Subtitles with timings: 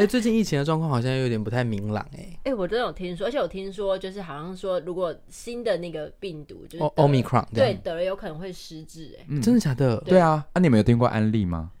[0.00, 2.26] 哎，最近疫情的状况好像有点不太明朗，哎。
[2.44, 9.98] 哎，我真的有听说，而且我听说就是好像说，如果新的那个病毒就是 Omicron，对，得了有可能会失智，哎，真的假的？
[10.06, 11.72] 对啊，啊，你们有听过安利吗？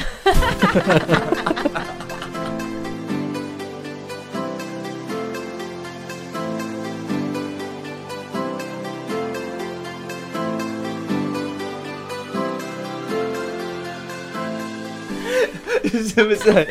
[15.90, 16.66] 是不是很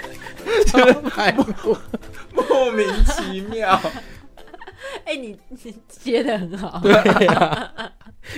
[1.64, 1.78] 莫
[2.50, 3.80] 莫名其妙？
[5.04, 6.94] 哎、欸，你你接的很好，对
[7.28, 7.92] 啊，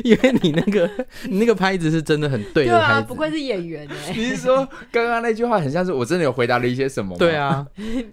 [0.04, 0.90] 因为你那个
[1.26, 4.14] 你那个拍子是真的很对的拍子，对啊，不愧是演员哎。
[4.16, 7.18] 你是说刚刚那句话很像是我真的有回答了一些什么吗？
[7.20, 7.66] 对啊，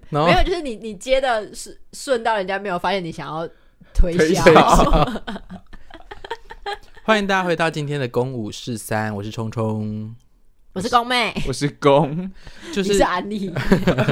[0.09, 3.47] 没有，就是你你接的是顺到人家没有发现你想要
[3.93, 4.43] 推销。
[4.43, 4.53] 推
[7.03, 10.13] 欢迎大家回到今天的公五四三，我是聪聪。
[10.77, 12.31] 我是公妹，我是公，
[12.71, 13.51] 就是是安利，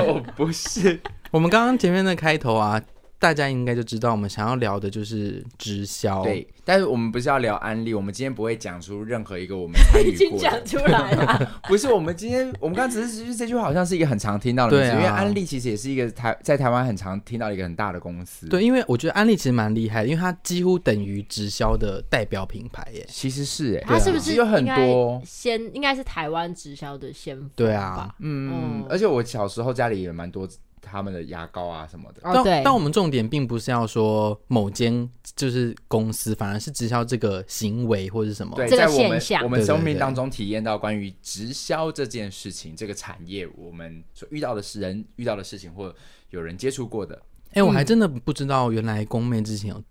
[0.08, 1.00] 我 不是。
[1.30, 2.82] 我们刚刚前面的开头啊。
[3.26, 6.22] 大家应该就知道，我们想要聊的就是直销。
[6.22, 10.14] 对，但是我们不是要聊安利，我们今天不会讲出任何一个我们 参与过的。
[10.14, 18.48] 已经讲出来了， 不是我们今天，我们刚只是这句话好像是一个很常听到的名字，对啊，因为安利其实也是一个台在台湾很常听到一个很大的公司。
[18.48, 23.04] 对，因为我觉得安利其实蛮厉害的，因为它几乎等于直销的代表品牌耶。
[23.10, 27.50] 其实是哎，它是不是有很多先应该是台湾直销的先锋？
[27.56, 30.48] 对啊，嗯，嗯，而且我小时候家里也蛮多。
[30.86, 45.94] 他们的牙膏啊什么的，但、哦、但我们重点并不是要说某间就是公司，反而是直销这个行为或者是什么，对，在我们我们生命当中体验到关于直销这件事情，这个产业我们所遇到的是人遇到的事情，或
[46.30, 47.16] 有人接触过的。
[47.50, 49.84] 哎、欸，我还真的不知道，原来宫妹之前有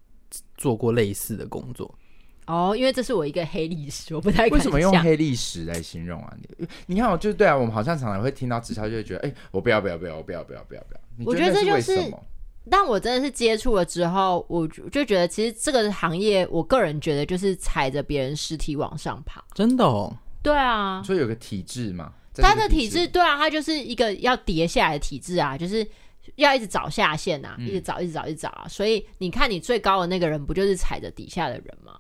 [0.57, 1.93] 做过类似的工作。
[2.47, 4.59] 哦，因为这是我一个黑历史，我不太敢。
[4.59, 6.35] 为什么用黑历史来形容啊？
[6.39, 11.01] 你你看，我就对啊，我们好像常常会听到直销，就会觉得，哎、欸，我不要不要不要，我不要不要不要不要。
[11.27, 12.13] 我觉得这就是，
[12.71, 20.17] 但我真的是接触了之后，我就觉得其实这个行业，我个人觉得就是踩着别人尸体往上爬，真的哦。
[20.43, 25.87] 对啊，所以有个体制嘛，它的体制，对啊，它就是一个要跌下来的体制啊，就是
[26.37, 28.67] 要一直找下线啊，嗯、一直找一直找一直找啊。
[28.69, 31.99] 所以你看，你最高的那个人，不就是踩着底下的人吗？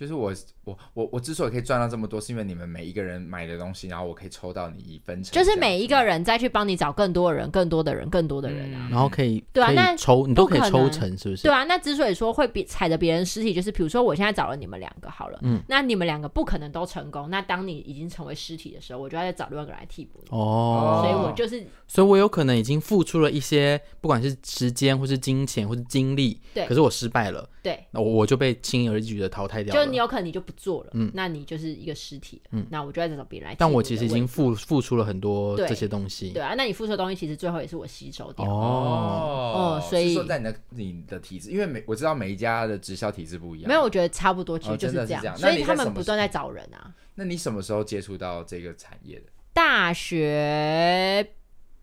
[0.00, 0.32] 就是我
[0.70, 5.32] 我我我之所以可以赚到这么多，是因为你们每一个人买的东西，然后我可以抽到你一分钱。
[5.32, 11.42] 就是每一个人再去帮你找更多的人，更多的人，更多的人啊，嗯、然后可以对啊，那抽你都可以抽成，是不是？
[11.42, 17.28] 对啊，那之所以说会比踩着别人尸体，就是比如说我现在找了你们两个好了，嗯，那你们两个不可能都成功。
[17.30, 21.02] 那当你已经成为尸体的时候，我就要再找另外一个人来替补你哦。
[21.02, 29.84] 所以我就是，所以我有可能已经付出了一些，不管是时间或是金钱或是精力，对，可是我失败了，对，那我就被轻而易举的淘汰掉了。
[29.84, 30.84] 就你有可能你就不做。
[30.84, 33.56] 了，嗯，那你就是一个尸体，嗯，那我就要再找别人来。
[33.58, 38.44] 但我其实已经付付出了很多这些东西，对啊，那你付出的东西其实最后也是我吸收掉。
[38.44, 45.36] 哦，哦，所以说在你的你的体质，因为每我知道每一家的直销体质不一样，没有，我觉得差不多，其实就是这样。
[45.36, 46.94] 所以他们不断在找人啊。
[47.14, 49.24] 那你什么时候接触到这个产业的？
[49.52, 51.26] 大学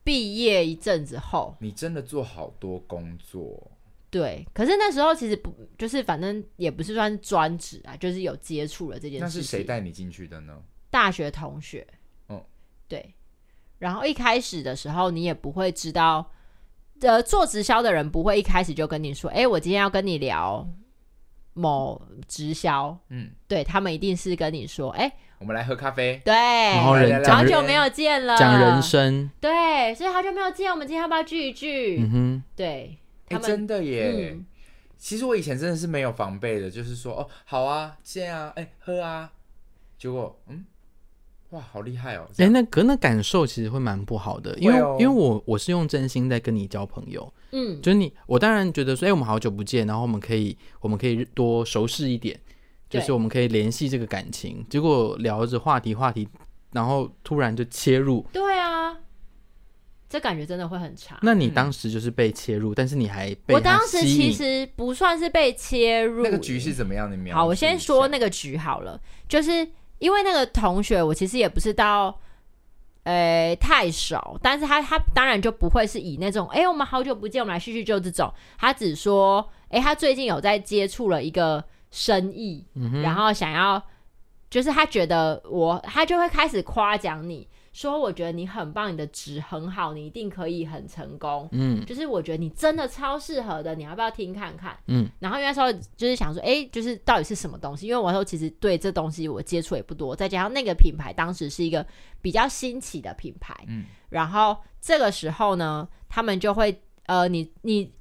[0.03, 3.71] 毕业一阵子后，你真的做好多工作。
[4.17, 9.23] 对，可是那时候其实不就是，反正也不是算专职啊，就是有接触了这件事。
[9.25, 10.57] 那是谁带你进去的呢？
[10.89, 11.85] 大学同学。
[12.29, 12.43] 嗯，
[12.87, 13.13] 对。
[13.77, 16.31] 然后一开始的时候，你也不会知道，
[17.01, 20.67] 呃，做直销的人不会一开始就跟你说，哎，我今天要跟你聊
[21.53, 22.97] 某直销。
[23.09, 26.19] 嗯，对，他们一定是跟你说，哎，我们来喝咖啡。
[26.25, 29.29] 对，然后人好久没有见了，讲人生。
[29.39, 31.99] 对，所以好久没有见，我们今天要不要聚一聚？
[31.99, 32.97] 嗯哼，对。
[33.29, 34.33] 哎、欸，真的耶！
[34.33, 34.45] 嗯、
[34.97, 39.31] 其实我以前真的是没有防备的，就是说，哦，好啊，这样啊，哎、欸，喝啊。
[39.97, 40.63] 结果，嗯，
[41.49, 42.27] 哇，好厉害哦！
[42.37, 52.39] 哎、欸，那可那感受其实会蛮不好的，因为、哦、因为我我是用真心在跟你交朋友，嗯，就是你，我当然觉得说，哎、欸，我们好久不见，然后我们可以我们可以多熟识一点，
[52.89, 54.57] 就是我们可以联系这个感情。
[54.63, 56.27] 对结果聊着话题话题，
[56.71, 58.97] 然后突然就切入，对啊。
[60.09, 61.19] 这感觉真的会很差。
[61.21, 66.23] 那你当时就是被切入，嗯、但是你还被我当时其实不算是被切入。
[66.23, 67.35] 那个局是怎么样的描？
[67.35, 69.67] 好，我先说那个局好了，就是
[69.99, 72.17] 因为那个同学，我其实也不是到
[73.03, 78.33] 呃太熟，但是他他当然就不会是以那种哎我们好久不见，我们来叙叙旧这种。
[78.57, 81.61] 他只说哎他最近有在接触了一个
[81.91, 83.83] 生意，嗯、然后想要
[84.49, 87.45] 就是他觉得我他就会开始夸奖你。
[87.77, 91.47] 说我觉得你很棒，你的值很好，你一定可以很成功。
[91.51, 94.75] 嗯，就是我觉得你真的超适合的，你要不要听看看？
[94.87, 97.85] 嗯，然后那时候就是想说，哎，就是到底是什么东西？
[97.85, 101.85] 因为我说其实对这东西我接触也不多，再加上那个品牌当时是一个
[102.19, 107.93] 比较新起的品牌，嗯，然后这个时候呢，他们就会，呃，你你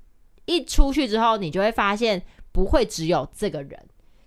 [0.47, 3.79] 一出去之后，你就会发现不会只有这个人。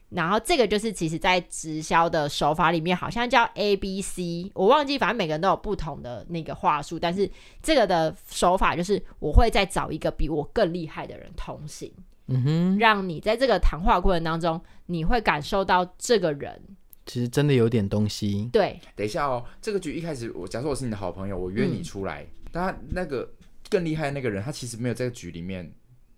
[0.10, 6.98] 然后这个就是，其实，在直销的手法里面，好像叫 A B C，我忘记，反正每个人都有不同的那个话术。
[6.98, 7.30] 但是
[7.62, 11.94] 这个的手法就是，我会再找一个比我更厉害的人同行，
[12.26, 16.60] 嗯哼，让你在这个谈话过程当中，你会感受到这个人
[17.06, 18.50] 其实真的有点东西。
[18.52, 23.32] 对，等一下哦，这个局一开始，我假设我是你的好朋友，我约你出来，但他那个
[23.70, 25.72] 更厉害的那个人，他其实没有在局里面，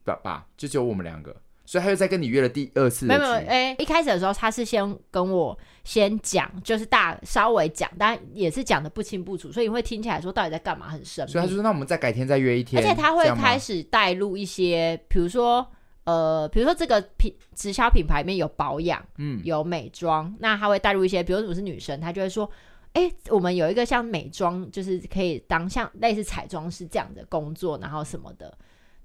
[0.05, 1.35] 爸爸就只有我们两个。
[1.71, 11.31] 所以他又再跟你约了第二次，没有没有，哎、欸，一开始的时候他是先跟我先讲，就是大稍微讲，但也是讲的不清不楚，所以你会听起来说到底在干嘛，很神秘。
[11.31, 15.65] 所以他就说那我们再改天再约一天，而且他会开始带入一些，比如说
[16.03, 22.51] 呃，比如说这个品直销品牌里面有保养，嗯，有美妆，那他会带入一些，比如说我是女生，他就会说，
[22.91, 28.53] 哎、欸，我们有一个像美妆，就是可以当像类似彩妆师这样的工作，然后什么的。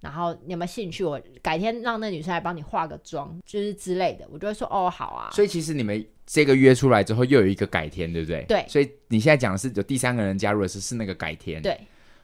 [0.01, 1.03] 然后你有没有兴趣？
[1.03, 5.31] 我改天让那女生来帮你化个妆，就是之类的，我就会说哦，好啊。
[5.33, 8.45] 所以其实你们这个约出来之后，又有一个改天，对不对？
[8.47, 8.65] 对。
[8.69, 11.61] 所以你现在讲的是有第三个人加入的是是那个改天。
[11.63, 11.77] 对。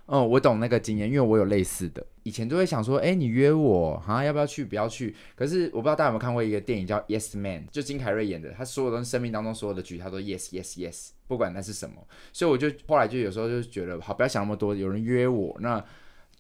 [0.06, 4.64] 嗯，我懂那个经验，因为我有类似的，以前都会想说，哎，你约我，好像要不要去？
[4.64, 5.14] 不要去。
[5.34, 11.96] 可是我不知道大家有没有看过一个电影叫《Yes Man》，就金凯瑞演的，他所有东西生命当中所有的局，他都 Yes Yes Yes，不管那是什么。
[12.32, 15.82] 所以我就后来就有时候就觉得，好，不要想那么多，有人约我那。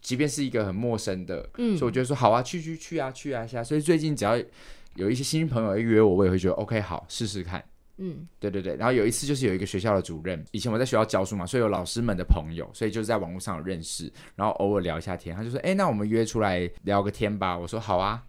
[0.02, 3.64] 即便是一个很陌生的，嗯，所以我觉得说好啊，去去去啊，去啊，去啊。
[3.64, 4.36] 所以最近只要
[4.96, 7.64] 有一些新朋友约我，我也会觉得 OK，好，试试看。
[7.98, 8.74] 嗯，对对对。
[8.76, 15.36] 然后有一次就是有一个学校的主任，以前我在学校教书嘛，所以有老师们的朋友，所以就是在网络上有认识，然后偶尔聊一下天。
[15.36, 18.24] 他就说：“哎，那我们约出来聊个天吧。”我说：“好啊。”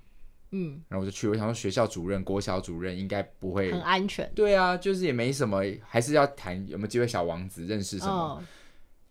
[0.51, 1.27] 嗯，然后我就去。
[1.27, 4.31] 我想说学校主任、国小主任应该不会很安全。
[4.35, 8.13] 对啊，就是也没什么，还是要谈有没有机会小王子认识什么。
[8.13, 8.43] 哦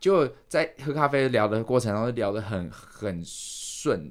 [0.03, 4.11] 就在喝咖啡聊的过程当中，聊得很很顺，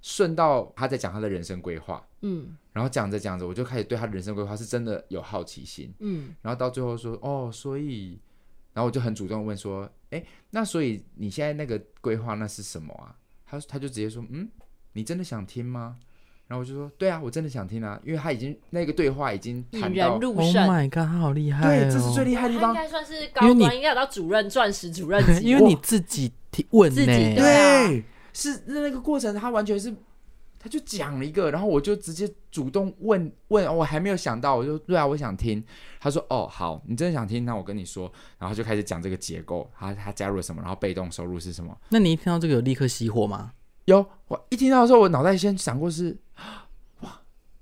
[0.00, 8.18] 顺到他在讲他的人生规划，嗯，然后讲着讲着，我就开始对他的人生规划是真的有好奇心，嗯，然后到最后说，哦，所以，
[8.72, 13.14] 然后我就很主动问说，哎，那所以你现在那个规划那是什么啊？
[13.44, 14.50] 他他就直接说，嗯，
[14.94, 15.98] 你真的想听吗？
[16.50, 20.66] 然后我就说，对啊，我真的想听啊，因为他已经那个对话已经引人入胜。
[20.66, 21.80] Oh my god，他好厉害，哦！
[21.84, 22.70] 对，这是最厉害的地方。
[22.70, 25.46] 应该算是高端，应该有到主任、钻石主任 级。
[25.46, 29.94] 因为你自己提问自己对，对，是那个过程，他完全是，
[30.58, 35.62] 他就讲了一个，然后我就直接主动问问，我还没有想到，我就对啊，我想听。
[36.00, 41.78] 他说，哦，好，你真的想听，那我跟你说，然后就开始讲这个结构，他他加入了什么，然后被动收入是什么。
[41.90, 43.52] 那你一听到这个有立刻熄火吗？
[43.84, 46.18] 有，我一听到的时候，我脑袋先想过是。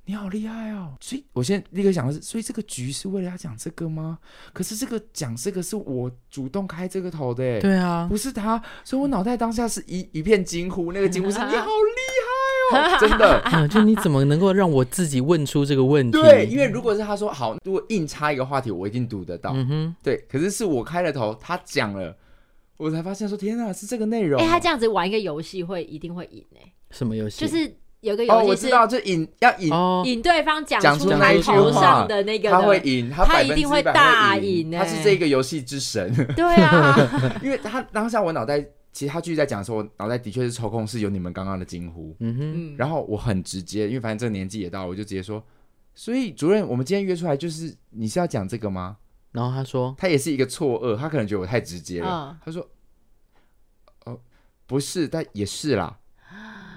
[0.09, 0.95] 你好厉害哦！
[1.03, 4.19] 所以我现在立刻想的是，所以这个局是为了要讲这个吗？
[4.55, 16.19] 可是这个讲这个是我主动开这个头的，对啊，不是他，所以我脑袋当下是一一片惊呼，那个惊呼是 你好厉害哦， 真的、啊，就你怎么能够让我自己问出这个问题？
[16.19, 20.17] 对，因为如果是他说好，如果硬插一个话题，我一定读得到，嗯哼，对。
[20.27, 22.17] 可是是我开了头，他讲了，
[22.79, 24.41] 我才发现说天哪，是这个内容。
[24.41, 27.45] 哎、欸，他这样子玩一个游戏会一定会赢哎，什么游戏？
[27.45, 27.77] 就是。
[28.01, 29.73] 有个游戏是，我知道，就引要引
[30.05, 36.15] 引对方讲出那头上的那个，他会赢，他一定会大赢，他是这个游戏之神。
[36.37, 36.97] 对啊，
[37.43, 38.61] 因为他当下我脑袋，
[38.93, 45.43] 其实他继续在讲的时候，我脑袋的确是抽空是有你们刚刚的惊呼，嗯哼，然后我很直接，因为反正这个年纪也到了，我就直接说，
[45.95, 48.97] 所以主任，我们今天约出来就是你是要讲这个吗？
[49.33, 52.65] 然后他说，他也是一个错愕，他可能觉得我太直接了，他说，
[54.05, 54.19] 哦，
[54.67, 55.99] 不是，但也是啦。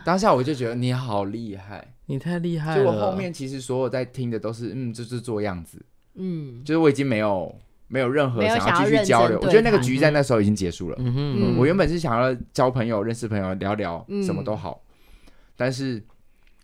[0.03, 2.83] 当下我就觉得你好厉害，你太厉害了。
[2.83, 5.83] 就我后面其实所有在听的都是，嗯，就是做样子，
[6.15, 7.53] 嗯，就是我已经没有
[7.87, 9.39] 没有任何想要继续交流。
[9.41, 10.95] 我觉得那个局在那时候已经结束了。
[10.99, 16.01] 嗯哼，嗯，我原本是想要交朋友、认识朋友、聊聊什么都好，嗯，但是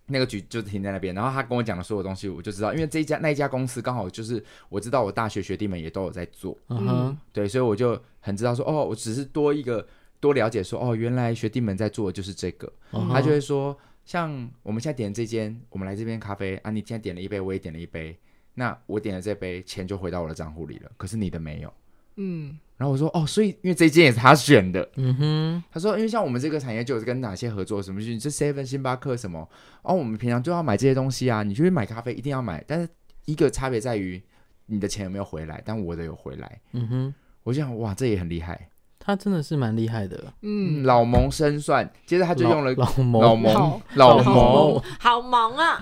[0.08, 1.14] 那个局就停在那边。
[1.14, 9.86] 然后他跟我讲的所有东西，我就知道，因为这一家那一家公司刚好就是我知道我大学学弟们也都有在做，嗯哼，对，所以我就很知道说，哦，我只是多一个。
[10.20, 13.08] 多了解说哦，原来学弟们在做的就是这个，uh.
[13.10, 18.18] 他就会说，像我们现在点的这间，我们来这边咖啡啊，你今天点了一杯，我也点了一杯，
[18.56, 21.74] 那我点了这杯，钱就回到我的账户里了，可是你的没有，
[22.16, 29.48] 嗯，然后我说哦，所以因为这间也是他选的，嗯哼，他说因为像我们这个产业就是跟哪些合作，什么就是这 seven 星巴克什么，
[29.84, 32.90] 哦，我们平常就要买这些东西啊，你就会买咖啡一定要买，但是
[33.26, 34.22] 一个差别在于
[34.66, 37.14] 你的钱有没有回来，但我的有回来，嗯哼。
[37.44, 38.70] 我想哇，这也很厉害。
[39.08, 41.90] 他真的是蛮厉害的，嗯，老谋深算。
[42.06, 45.82] 接着他就用了老谋老谋老谋，好忙啊，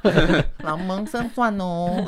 [0.60, 2.06] 老谋深算哦。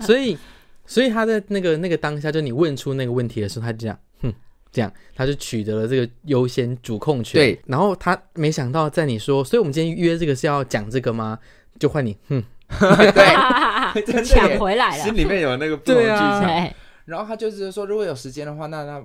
[0.00, 0.36] 所以，
[0.84, 4.34] 所以他在那个那个当下，就你问出那个问题的时候，他就这样，哼，
[4.72, 7.40] 这样他就取得了这个优先主控权。
[7.40, 11.38] 对，然后他没想到在你说，所以我们今天约这个是要讲这个吗？
[11.78, 12.42] 就换你，哼，
[12.80, 16.44] 对，抢回来了，心里面有那个不同剧场。
[16.44, 19.00] 对，然后他就是说，如果有时间的话，那那。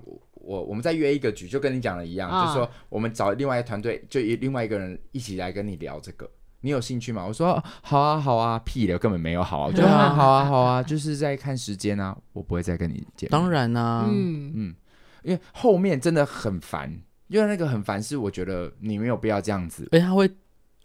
[0.46, 6.30] 我我们再约一个局，就跟你讲的一样，哦、就是说我们找另外一个团队，就一另外一个人一起来跟你聊这个，
[6.62, 7.25] 你有兴趣吗？
[7.28, 13.30] 我说好啊好啊，屁的根本没有好啊，我觉得 好啊好啊，就是在看时间啊，我不会再跟你见。
[13.30, 14.75] 当然啊，嗯嗯，
[15.24, 16.92] 因为后面真的很烦，
[17.28, 20.30] 因为那个很烦是我觉得你没有必要这样子，而且他会。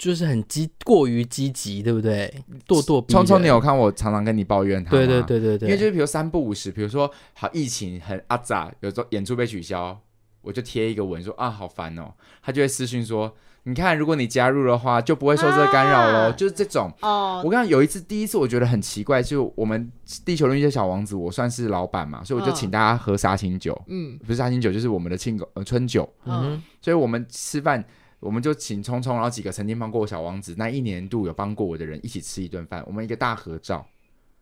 [0.00, 2.32] 就是很积过于积极，对不对？
[2.66, 3.22] 咄咄逼人。
[3.22, 4.96] 聪聪，你有看我常常跟你抱怨他吗？
[4.96, 5.68] 对对对对对。
[5.68, 10.00] 因为就是比如三不五时，比如说好疫情很阿杂，有时候演出被取消，
[10.40, 13.30] 我就贴一个文说啊好烦哦，他就会私信说，
[13.64, 16.30] 你看如果你加入的话，就不会受这个干扰喽。
[16.30, 17.42] 啊、就是这种哦。
[17.44, 19.92] 我刚刚有一次第一次我觉得很奇怪，就我们
[20.24, 27.84] 地球人遇见小王子，我算是老板嘛，所以我就请大家喝杀青酒，嗯，不是杀青酒，就是我们的庆功呃春酒，嗯，所以我们吃饭。
[28.20, 33.84] 我们就请聪聪，然后几个曾经帮过我小王子那一年度有帮过我的人一起吃一顿饭，我们一个大合照。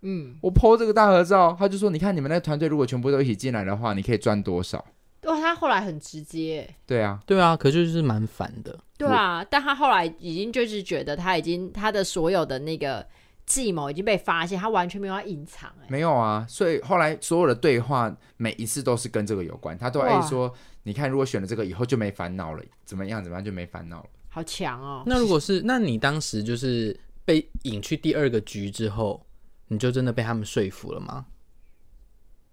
[0.03, 4.85] 嗯，我 po 这个大合照，他就说：“你看你们那个团队如果全部都一起进来的话，你可以赚多少？”
[5.21, 6.69] 对，他后来很直接。
[6.87, 8.79] 对啊，对啊，可就是蛮烦的。
[8.97, 13.05] 对啊，但他后来已经就是觉得他已经他的所有的那个
[13.49, 15.73] 计谋已经被发现，他完全没有要隐藏。
[15.88, 20.55] 没有啊，所以后来所有的对话每一次都是跟这个有关，他都爱说。
[20.85, 23.23] 你看，如果选了这个以后就没烦恼了，怎么样？
[23.23, 24.09] 怎么样就没烦恼了？
[24.31, 25.02] 好强哦！
[25.05, 29.26] 那如果是，那你当时就是被引去第二个局之后，
[29.67, 31.26] 你就真的被他们说服了吗？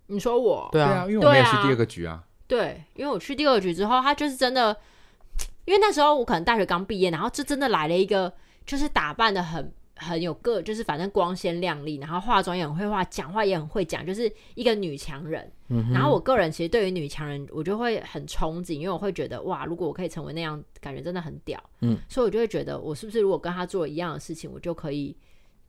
[0.07, 0.67] 你说我？
[0.71, 2.25] 对啊，因为我没有去第二个局啊。
[2.45, 4.75] 对，因为我去第二个局之后，他就是真的，
[5.63, 8.33] 因为那时候我可能大学刚毕业，然后就真的来了一个，
[8.65, 9.73] 就是打扮的很。
[9.95, 15.49] 很有个，就是反正光鲜亮丽，然后化妆也很会化，讲话也很会讲，就是一个女强人。
[15.69, 21.61] 嗯、哼然后我个人其实对于女强人，我就会很憧憬，因为我会觉得哇，如果我可以成为那样，感觉真的很屌。
[21.81, 25.15] 嗯，所以我就会觉得，我是不是如果跟她做一样的事情，我就可以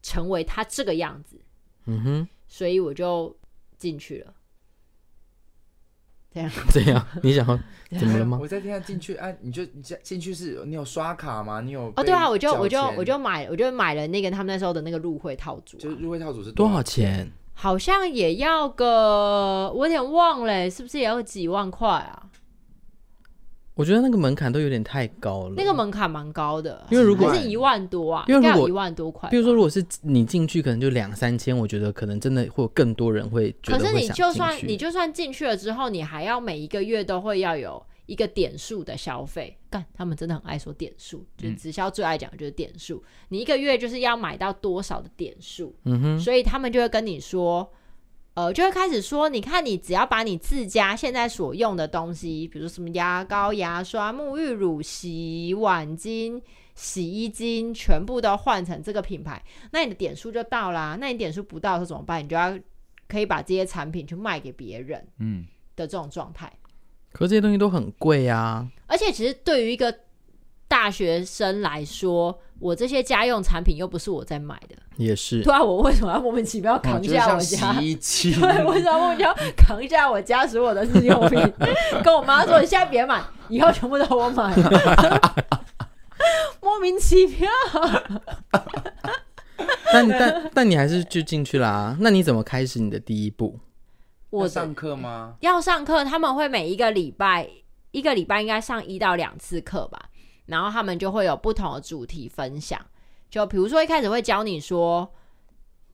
[0.03, 1.41] 成为她这个样子。
[1.87, 3.35] 嗯哼，所以我就
[3.79, 4.35] 进去了。
[6.37, 7.47] 这样 这样，你想
[7.99, 8.39] 怎么了吗？
[8.39, 11.63] 我在听进去，哎、啊，你就你进去是，你有刷卡吗？
[11.63, 11.91] 你有？
[11.97, 17.27] 哦，对啊，我就我就我就买，我就买了那个他们那时候的那个入会套组、啊，就是入会套组是多少钱？
[17.55, 22.25] 好像也要个，我有点忘了，是不是也要几万块啊？
[23.77, 25.55] 我觉得那个门槛都有点太高了。
[25.55, 33.85] 那个门槛蛮高的，因为如果是一万多啊，因为如果一万多块，比如说如果是你进去，可能就两三千，我觉得可能真的会有更多人会觉得会。
[33.85, 39.55] 可是你就算你就算进去了之后，你还要每一个月都会要有一个点数的消费。
[39.69, 42.97] 干，他们真的很爱说点数，就是直销最爱讲的就是点数。
[42.97, 45.77] 嗯、你一个月就是要买到多少的点数？
[45.85, 47.71] 嗯哼，所以他们就会跟你说。
[48.37, 56.43] 呃，就会开始说，你看，你只要把你自家现在所用的东西，比如说什么牙膏、牙刷、沐浴乳、洗碗巾、
[56.75, 60.99] 洗衣巾，全部都换成这个品牌，那你的点数就到啦。
[61.01, 62.23] 那你点数不到的时候怎么办？
[62.23, 62.59] 你就要
[63.09, 66.53] 可以把这些产品去卖给别人，嗯，的这种状态。
[67.13, 70.01] 可是这些东西都很贵啊，而且其实对于一个。
[70.69, 75.43] 大学生来说，我这些家用产品又不是我在买的，也是。
[75.43, 77.81] 对啊，我为什么要莫名其妙扛下我家？
[77.81, 78.35] 洗衣 机。
[78.35, 81.41] 对，为什么莫名其妙扛下我家所有的日用品？
[82.03, 84.55] 跟我妈说：“你现在别买，以后全部都我买。
[86.61, 87.51] ”莫名其妙。
[89.93, 91.97] 但但但你还是就进去啦。
[92.01, 93.59] 那你怎么开始你的第一步？
[94.31, 95.35] 我上课吗？
[95.41, 97.49] 要上课，他们会每一个礼拜
[97.93, 100.06] 一个礼拜应该上一到两次课吧。
[100.47, 102.81] 然后他们就会有不同的主题分享，
[103.29, 105.13] 就比如说一开始会教你说，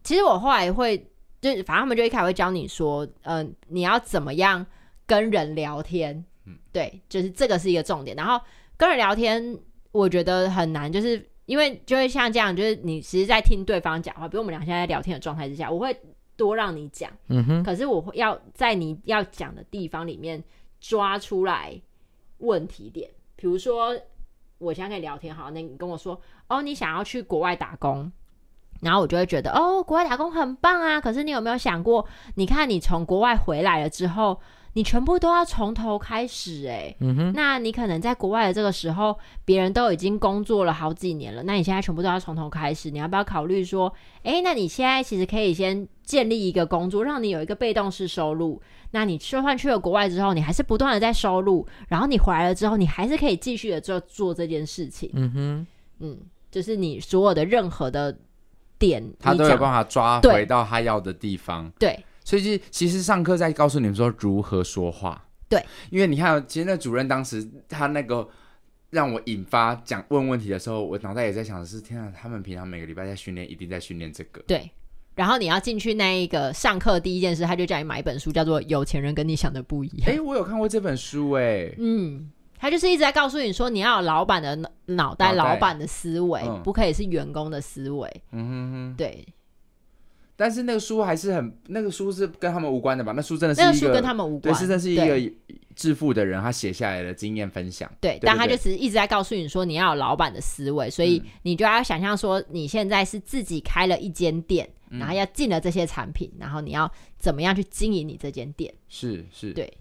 [0.04, 0.98] 其实我后来会，
[1.40, 4.64] 就反正他们就一开始会教你说，嗯、呃，你要怎么样
[5.06, 8.14] 跟人聊天，嗯，对，就是这个是一个重点。
[8.14, 8.38] 然后
[8.76, 9.58] 跟人聊天，
[9.90, 15.96] 我觉得很难，就是因为就会像这样，就是你其实在听对方讲话，比如我们俩现在在聊天的状态之下，我会
[16.36, 20.42] 多让你讲，嗯哼，可是我会要在你要讲的地方里面
[20.80, 21.80] 抓出来
[22.38, 23.98] 问题点，比如说。
[24.62, 28.10] 我现在可以聊天，好，那你跟我说，哦，你想要去国外打工，
[28.80, 31.00] 然后我就会觉得，哦，国外打工很棒啊。
[31.00, 34.40] 可是你有没有想过，你看你从国外回来了之后，
[34.74, 36.94] 你全部都要从头开始哎。
[37.00, 48.60] 嗯哼，那你可能在国外的这个时候，别人都已经工作了好几年了，那你现在全部都要从头开始，你要不要考虑说，哎，那你现在其实可以先建立一个工作，让你有一个被动式收入。
[48.92, 55.10] 那你就算去了国外之后，你还是不断的在收入，然后你回来了之后，你还是可以继续的做做这件事情。
[55.14, 55.66] 嗯哼，
[56.00, 56.18] 嗯，
[56.50, 58.14] 就是你所有的任何的
[58.78, 61.70] 点，他都有办法抓回到他要的地方。
[61.78, 61.98] 对。
[62.24, 68.28] 所以其实上课在告诉你们说如何说话，对，因为你看，其实那主任当时他那个
[68.90, 74.40] 让我引发讲问问题的时候，我脑袋也在想的是，天啊，他们平常每个礼拜在训练，一定在训练这个。
[74.46, 74.70] 对，
[75.14, 80.10] 然后你要进去那一个上课第一件事，他就叫你买一本书，叫做《有钱人跟你想的不一样》。
[80.14, 88.08] 哎，我有看过这本书，哎，嗯，他就是一直在告诉你说，你要有老板的脑袋，老板的思维，嗯，不可以是员工的思维。
[88.30, 89.26] 嗯哼哼，对。
[90.36, 93.12] 但是那个书还是很，那个书是跟他们无关的吧？
[93.14, 95.32] 那书真的是一个，那个书跟他们无关，对，是真是一个
[95.76, 97.90] 致富的人他写下来的经验分享。
[98.00, 108.72] 对，对对，但他就是一直在告诉你说，你要有老板的思维，所以你就要想象说，你现在是自己开了一间店，嗯、然后要进了这些产品，然后你要怎么样去经营你这间店？
[108.88, 109.72] 是是，对。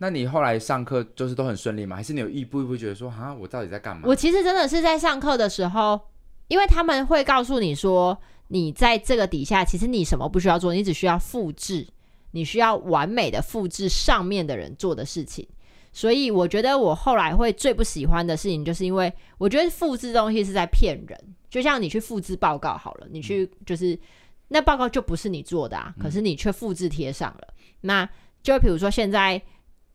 [0.00, 1.96] 那你后来上课就是都很顺利吗？
[1.96, 4.02] 还是你有一步一步觉得说，啊，我到底在干嘛？
[4.04, 6.00] 我其实真的是在上课的时候，
[6.48, 8.18] 因为他们会告诉你说。
[8.50, 11.86] 你在这个底下，其实你什么不需要做，你只需要复制，
[12.30, 15.46] 你需要完美的复制上面的人做的事情。
[15.92, 21.34] 所以我觉得我后来会最不喜欢的事情，就是因为我觉得复制东西是在骗人。
[21.50, 24.00] 就像你去复制报告好了，你去就是
[24.48, 27.48] 那报告就不是你做的啊，可是你却复制贴上了。
[27.82, 28.08] 那
[28.42, 29.38] 就比如说现在，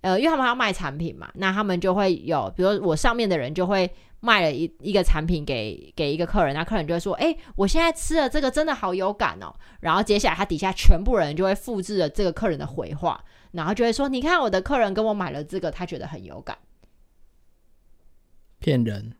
[0.01, 3.89] 呃，因为他们要卖产品嘛，那他们就会有，比如我上面的人就会。
[4.25, 16.57] 卖了一一个产品给给一个客人，那客人就会说：“哎、欸，我现在吃了这个真的好有感哦。”然后接下来他底下全部人就会复制了这个客人的回话，然后就会说：“你看我的客人跟我买了这个，他觉得很有感。”
[18.59, 19.13] 骗人，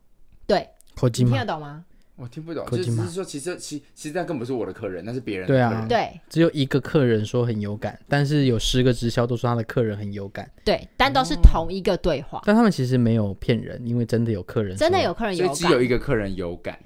[0.46, 0.70] 对，
[1.02, 1.84] 你听得懂吗？
[2.16, 5.54] 我听不懂，就只是说，其实其其实那根本不是我的客人，那是别人的。
[5.54, 10.48] 对啊，对，只有一个客人说很有感，但是有十个直销都说他的客人很有感。
[10.64, 12.40] 对，但都是同一个对话。
[12.44, 16.78] 但他们其实没有骗人，因为真的有客人，真的有客人有感，所以只有一个客人有感。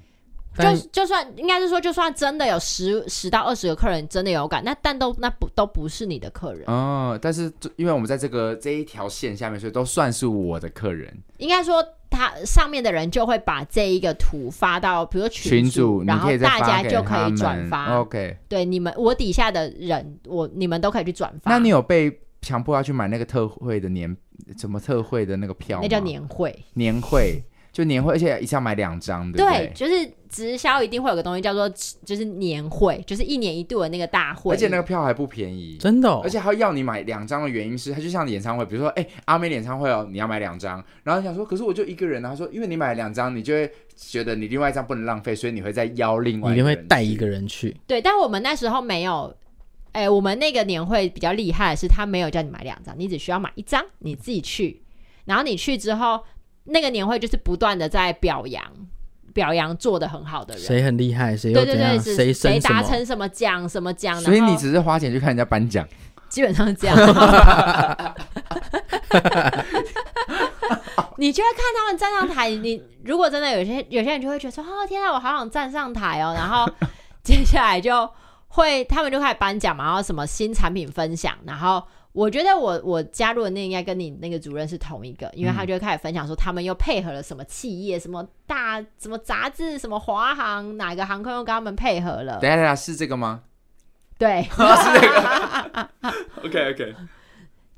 [0.59, 7.17] 就就算应该是说，就算真的有十十到二十个客人真的有感，那但都那不都不是你的客人哦。
[7.21, 11.17] 但是因为我们在这个这一条线下面，所以都算是我的客人。
[11.37, 11.83] 应该说。
[12.11, 17.99] 他上面的人就会把这一个图发到，比如说群主，然后大家就可以转发。
[17.99, 21.51] OK，对，你们我底下的人，我你们都可以去转发。
[21.51, 24.17] 那你有被强迫要去买那个特惠的年
[24.57, 25.83] 什么特惠的那个票吗？
[25.83, 27.43] 那叫年会，年会。
[27.79, 29.67] 就年会，而且一下要买两张，对不对？
[29.67, 31.69] 对，就是直销一定会有个东西叫做，
[32.03, 36.19] 就是年会，就是一年一度的那个大会，而且那个票还不便宜，真的、哦。
[36.21, 47.73] 而且他要你买两张的原因是，他就像演唱会，比如说，哎、欸，阿妹演唱会哦，你要买两张，然后想说，可是我就一个人啊，他说，因为你买两张，你就会觉得你另外一张不能浪费，所以你会再邀另外一个人，你会带一个人去。
[47.87, 49.33] 对，但我们那时候没有，
[49.93, 54.83] 哎、欸，我们那个年会比较厉害的是，他没有叫你买两张，你只需要买一张，你自己去，
[55.23, 56.19] 然后你去之后。
[56.69, 58.63] 那个年会就是不断的在表扬，
[59.33, 65.87] 表扬做的很好的人，谁很厉害，谁对对对，谁谁达成什么奖什么奖，所以你只是花钱去看人家颁奖，
[66.29, 66.95] 基本上是这样。
[71.17, 76.65] 你就会看他们站上台，你如果真的有些有些人就会觉得说，哦天啊，我好想站上台哦，然后
[77.23, 78.09] 接下来就
[78.47, 81.83] 会他们就开始颁奖嘛，然后什么新产品分享，然后。
[82.19, 92.37] 我觉得我我加入的那应该跟你那个主任是同一个，因为他就开始分享说他们又配合了什么企业、什么大、什么杂志、什么华航哪个航空又跟他们配合了。
[92.41, 93.43] 等一下，等一下，是这个吗？
[94.17, 95.89] 对， 是这个。
[96.43, 96.95] OK OK，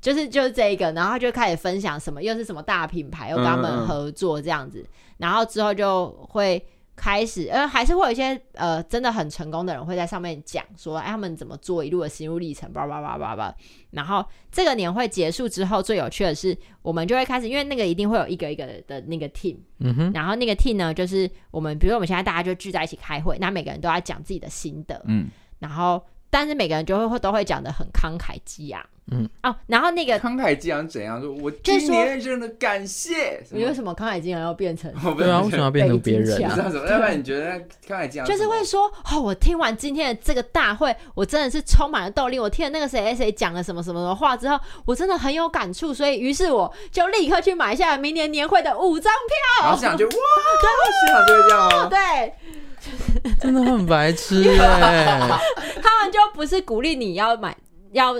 [0.00, 6.60] 就是就是这一个，然后他就开始分享什么又是什么大品牌又跟他们合作这样子，嗯嗯，然后之后就会。
[6.94, 13.54] 开始，呃，还是会有一些呃，真的很成功的人会在上面讲说，哎，他们怎么做一路的心路历程，叭叭叭叭叭。
[13.90, 25.28] 然后这个年会结束之后，最有趣的是，我们就会开始，因为那个一定会有一个一个的那个 team，嗯哼，然后那个 team 呢，就是我们，比如说我们现在大家就聚在一起开会，那每个人都要讲自己的心得，嗯，
[25.58, 26.02] 然后
[26.32, 28.82] 但是每个人就会会都会讲的很慷慨激昂。
[29.10, 31.20] 嗯哦，然后那个慷慨激昂怎样？
[31.20, 33.42] 说我今年真的感谢。
[33.50, 34.90] 你为什么慷慨激昂要变成？
[35.18, 36.40] 对啊，为什么要变成别人？
[36.40, 37.50] 要不然你觉得
[37.86, 42.38] 慷慨激昂就是会说哦，我听完今天的这个大会，我真的是充满了动力。
[42.38, 49.66] 我听了那个谁谁讲了什么什么什么话之后，我真的很有感触，所以于是我就立刻去买下了明年年会的五张票。
[49.66, 50.70] 然后想就哇，对，
[51.06, 51.88] 现场就会这样哦。
[51.90, 54.56] 对， 真的很白痴耶。
[55.82, 57.56] 他们就不是鼓励你要买
[57.92, 58.14] 要。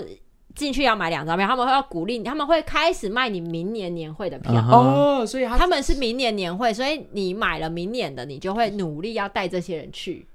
[0.55, 10.27] 进去要买两张票，他们会要鼓励你，他们会开始卖你明年年会的票哦，所以他，他们是明年年会，所以你买了明年的，你就会努力要带这些人去，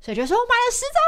[0.00, 1.00] 所以就说我买了十张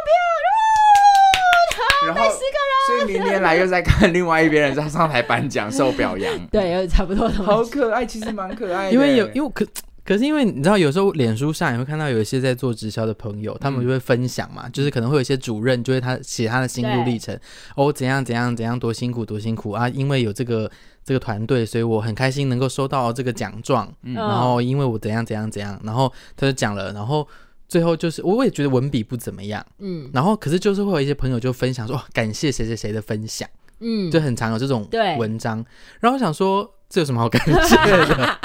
[2.06, 9.66] 票，然后 十个人，所以明年来又在看另外一边人在上台颁奖受表扬，对，差不多，好可爱，其实蛮可爱的，因为有因为可。
[10.04, 17.38] 可是因为你知道，有时候脸书上也会看到有一些在做直销的朋友，他们就会分享嘛，就是可能会有一些主任，就会他写他的心路历程，
[17.74, 19.88] 哦，怎样怎样怎样多辛苦多辛苦啊！
[19.88, 20.70] 因为有这个
[21.02, 27.26] 这个团队，所以我很开心能够收到这个奖状，嗯，然后因为我怎样怎样怎样，然后他就讲了，然后
[27.66, 33.48] 最后就是我也觉得文笔不怎么样，嗯，然后可是就是会有一些朋友就分享说，哦，感谢谁谁谁的分享，
[33.80, 34.86] 嗯，就很常有这种
[35.18, 35.64] 文章，
[36.00, 38.38] 然后我想说这有什么好感谢的？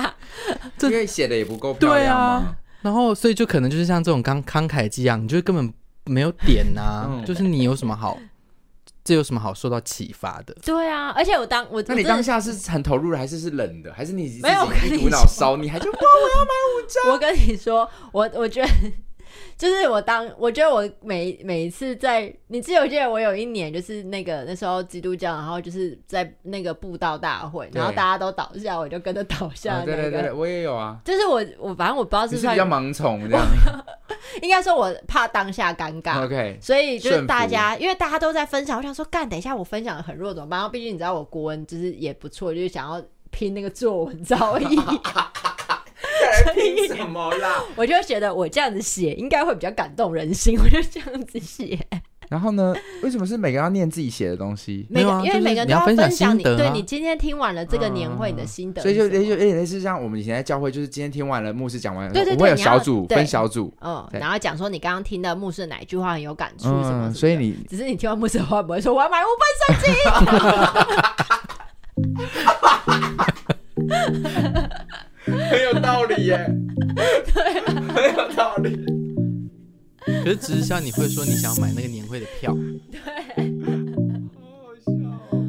[0.90, 5.74] 因为写的也不够漂亮嘛，啊，然后所以就可能就是像这种刚慷慨激昂，你就根本
[6.06, 8.18] 没有点呐，就是你有什么好，
[9.04, 10.56] 这有什么好受到启发的？
[10.64, 17.12] 对啊，而且我当我那你当下是很投入的，还是是冷的，还是你没有一股脑烧，你还就哇我要买五张？
[17.14, 18.70] 我跟你说，我我觉得。
[19.58, 29.96] 就是我当我觉得我每每一次在你记不记得我有一年就是那个那时候基督教，然后就是在那个布道大会，然后大家都倒下，我就跟着倒下，那个。
[29.96, 31.00] 对对对，我也有啊。
[31.04, 33.46] 就是我我反正我不知道是不是，是比较盲从这样。
[34.42, 36.58] 应该说我怕当下尴尬，OK。
[36.62, 40.60] 所以就是大家因为大家都在分享，我想说干，等一下我分享的很弱怎么办？
[40.60, 45.00] 然后毕竟你知道我国文就是也不错，就是想要拼那个作文造诣。
[46.56, 47.64] 凭什么啦？
[47.76, 51.80] 我就觉得我这样子写应该会比较感动人心，我就这样子写。
[52.30, 52.76] 然后呢？
[53.02, 54.86] 为什么是每个人要念自己写的东西？
[54.88, 69.96] 每个、啊、因为每个人都要分享你，你、啊、对你今天听完了这个年会你的心得、嗯，所以就就有点类似像我们以前在教会，就是今天听完了牧师讲完，对对对，我会有小组分小组，嗯，然后讲说你刚刚听的牧师哪一句话很有感触什么，什么、嗯，所以你只是你听完牧师的话，不会说我要买五本圣
[74.54, 74.70] 经。
[75.50, 76.50] 很有道理耶，
[77.34, 77.62] 对，
[77.94, 78.78] 很有道理。
[80.06, 82.56] 可是直销你会说你想买那个年会的票，
[82.92, 83.00] 对，
[84.36, 84.92] 好好笑
[85.30, 85.46] 哦。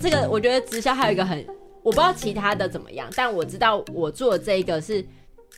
[0.00, 1.44] 这个我觉得直销还有一个很。
[1.84, 5.04] 我不知道其他的怎么样，但我知道我做的这个是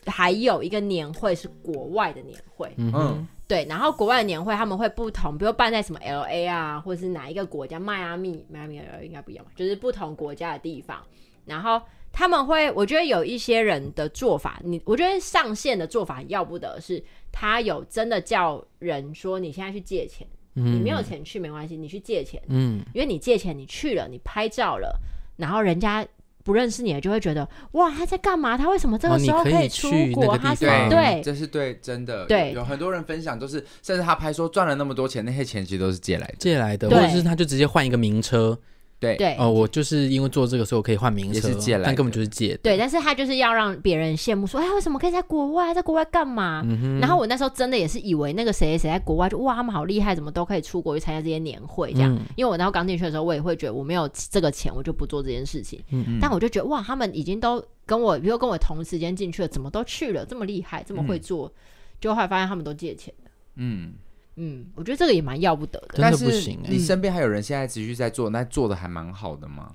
[0.05, 10.99] 还有一个年会是国外的年会，嗯，对，然后国外的年会他们会不同，比如办在什么 LA 啊，或者是哪一个国家，迈阿密，迈阿密应该不一样吧，就是不同国家的地方，
[11.45, 11.81] 然后
[12.13, 25.01] 他们会，我觉得有一些人的做法，你我觉得上线的做法要不得是，他有真的叫人说你现在去借钱，嗯，你没有钱去没关系，你去借钱，嗯，因为你借钱你去了，你拍照了，
[25.37, 26.07] 然后人家。
[26.47, 28.57] 不认识你的就会觉得哇，他在干嘛？
[28.57, 30.33] 他为什么这个时候可以出国？
[30.33, 32.53] 哦、他是对，对，这是对，真的对。
[32.53, 38.57] 有很多人分享都是，甚至他拍说赚了那么多钱，那些钱其实都是借来的，借来的，或者是他就直接换一个名车。
[38.99, 41.51] 对对哦，我就是因为做这个，所以我可以换名车，
[41.85, 42.59] 但根本就是借的。
[42.63, 46.63] 对，但是他就是要让别人羡慕，说哎，为什么可以在国外，在国外干嘛？
[46.67, 52.15] 嗯、然后我那时候真的也是以为那个谁谁谁在国外，就哇，他们好厉害，怎么都可以出国去参加这些年会这样。
[52.15, 55.79] 嗯、因为我那时候刚进去的时候，我也会觉得我没有这个钱，我就不做这件事情。
[55.91, 56.19] 嗯嗯。
[56.19, 61.53] 但我就觉得哇，他们已经都跟我，比如跟我同时间进去了，怎么都去了，这么厉害，这么会做，
[62.01, 63.31] 就后来发现他们都借钱的。
[63.57, 63.93] 嗯。
[64.37, 66.61] 嗯，我觉得这个也蛮要不得的，真的不行。
[66.69, 69.73] 你身边还有人现在持续在做，那做的还蛮好的吗？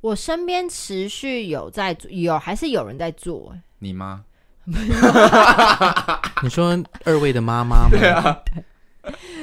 [0.00, 3.54] 我身边持续有在做，有还是有人在做？
[3.80, 4.24] 你吗？
[6.42, 7.88] 你说二位的妈妈吗？
[7.92, 8.42] 对啊。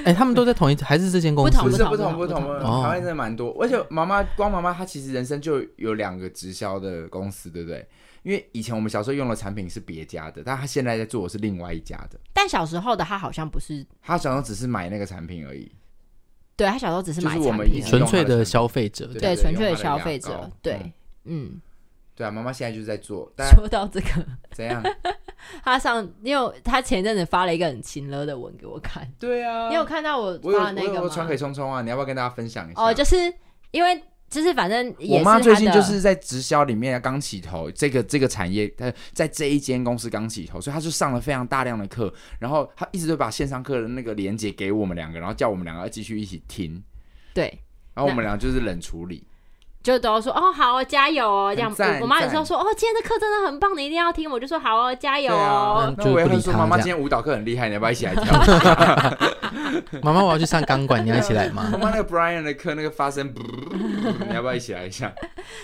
[0.04, 1.52] 哎，他们都在同一，还是这间公司？
[1.62, 2.82] 不同，不同，不同。
[2.82, 7.88] 台湾真的蛮多，而且妈妈光妈妈她其实人生就有两个直销的公司，对不对？
[8.24, 12.20] 因为以前我们小时候用的产品是别家的，但他现在在做的是另外一家的。
[12.34, 15.72] 但小时候的他好像不是，他小时候只是买那个产品而已。
[16.56, 21.60] 对，他小时候只是买产品，纯粹的消费者，对，纯粹的消费者，对，嗯，
[22.16, 23.32] 对啊，妈妈现在就是在做。
[23.56, 24.84] 说到这个， 怎样？
[25.64, 29.12] 他上，因为他前阵子发了一个很亲热的文给我看。
[29.18, 31.10] 对啊，你有看到我发的那个吗？
[31.10, 32.82] 传给聪聪啊，你要不要跟大家分享一下？
[32.84, 33.34] 哦，就是
[33.72, 34.04] 因为。
[34.32, 46.82] 就是反正我妈最近就是在直销里面刚起头，这个这个产业，她在这一间公司刚起头，所以她就上了非常大量的课，然后她一直都把线上课的那个连接给我们两个，然后叫我们两个要继续一起听。
[47.34, 47.44] 对，
[47.94, 49.22] 然后我们俩就是冷处理，
[49.84, 51.74] 就都说哦好哦加油哦这样。
[52.02, 54.30] 我妈有时候说哦今天的课真的很棒，你一定要听。
[54.30, 55.94] 我就说好哦加油哦。
[55.98, 58.26] 那我也会说妈妈今天舞蹈课很厉害，你要不要一起来跳？
[60.04, 61.68] 妈妈我要去上钢管，你要一起来吗？
[61.74, 63.34] 妈妈那个 Brian 的课那个发声。
[64.28, 65.12] 你要不要一起来一下？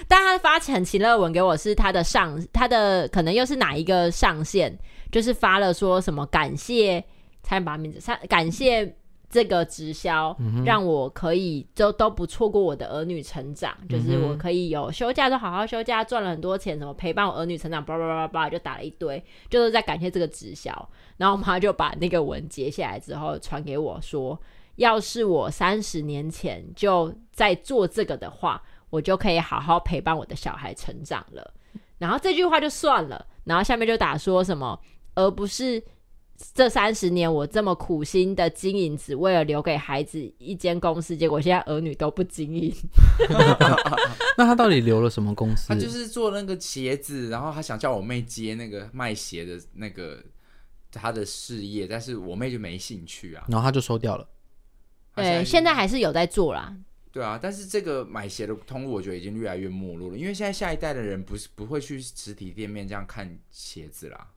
[0.08, 4.78] 但他发很情勒文给我，是他的上，他的可能又是哪一个上线，
[5.12, 7.04] 就是发了说什么感谢，
[7.44, 8.96] 才把名字，感谢。
[9.30, 10.36] 这个直销
[10.66, 20.72] 让我可以就都不错过我的儿女成长，嗯、就是我可以有休假都好好休假，赚了很多钱，什么陪伴我儿女成长，叭叭叭叭叭就打了一堆，就是在感谢这个直销。
[21.18, 24.40] 然后我妈就把那个文截下来之后传给我说，
[24.78, 31.54] 要是我三十年前就在做这个的话，我就可以好好陪伴我的小孩成长了。
[31.98, 34.80] 然后这句话就算了，然后下面就打说什么，
[35.16, 35.84] 而不是。
[36.54, 42.72] 这三十年我这么苦心的经营，只为了留给孩子一间公司，结果现在儿女都不经营。
[44.38, 45.68] 那他到底留了什么公司？
[45.70, 50.24] 他就是做那个鞋子，然后他想叫我妹接那个卖鞋的那个
[50.92, 54.30] 他的事业，但是我妹就没兴趣啊，然后他就收掉了。
[55.16, 56.76] 对，现在还是有在做啦。
[57.12, 64.28] 对啊，但是这个买鞋的通路，我觉得已经越来越没落了，因为现在下一代的人不是不会去实体店面这样看鞋子啦。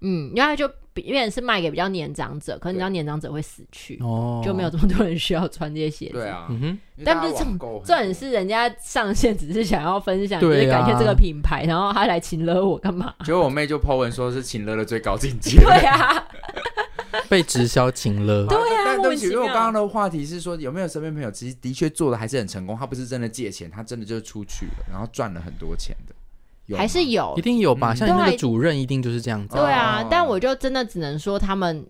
[0.00, 6.14] 嗯，因为就因为是卖给比较年长者，可能你知道年长者会死去，哦，就没有这么多人需要穿这些鞋子。
[6.14, 13.14] 对啊，嗯哼，但不是重重点是人家上线只是想要分享，就是感谢这个品牌，啊、然后他来请了我干嘛？
[13.24, 15.60] 结果我妹就 po 文说是请了的最高境界。
[15.60, 16.26] 对啊，
[17.30, 18.46] 被直销请了。
[18.46, 26.14] 对啊，但对不起，因为我刚刚的话题是说有没有身边朋友其实的确做的还是很成功，他不是真的借钱，他真的就是出去了，然后赚了很多钱的。
[26.76, 27.94] 还是有，一定有吧？
[27.94, 29.56] 像你那个主任一定就是这样子。
[29.56, 31.86] 对啊，但我就真的只能说他们，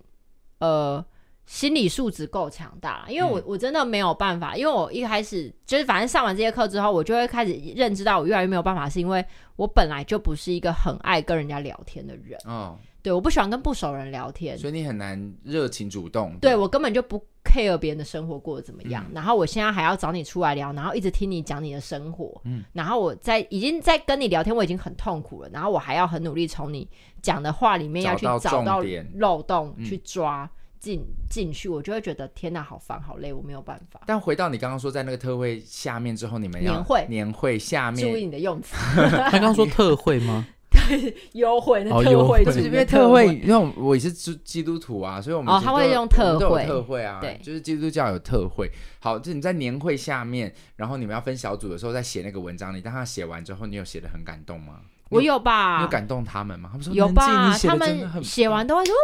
[0.59, 1.05] 呃，
[1.47, 3.07] 心理素质够强大。
[3.09, 9.25] 因为我我真的没有办法，因为我一开始就是反正上完这些课之后，我就会开始认知到我越来越没有办法，是因为
[9.57, 12.39] 我本来就不是一个很爱跟人家聊天的人。
[12.45, 12.77] 哦。
[13.09, 16.37] 对，我不喜欢跟不熟人聊天，所以你很难热情主动。
[16.43, 26.87] 对，我根本就不 care 别人的生活过得怎么样，嗯、然后我现在还要找你出来聊，然后一直听你讲你的生活，嗯，然后我在已经在跟你聊天，我已经很痛苦了，然后我还要很努力从你
[27.23, 28.83] 讲的话里面要去找到
[29.15, 30.47] 漏洞去抓
[30.79, 34.03] 进进、嗯、去，我就会觉得天哪，好烦好累，我没有办法。
[34.07, 38.75] 但回到你刚刚说在那个特惠下面之后，你们要年会年会下面，注意你的用词，
[39.31, 40.47] 他刚刚说特惠吗？
[41.35, 48.71] 优惠那特惠，就是因为特惠，因为我我也是基基督徒啊，所以我们哦，他会用特惠，特惠啊，对，就是基督教有特惠。
[49.01, 54.81] 好，就你在年会下面，然后你们要分小组的时候，在写那个文章，你当他写完之后，你有写的很感动吗？
[55.11, 55.83] 我有吧？
[55.83, 56.69] 有感动他们吗？
[56.71, 57.57] 他们说有吧？
[57.59, 58.95] 他们写完都会说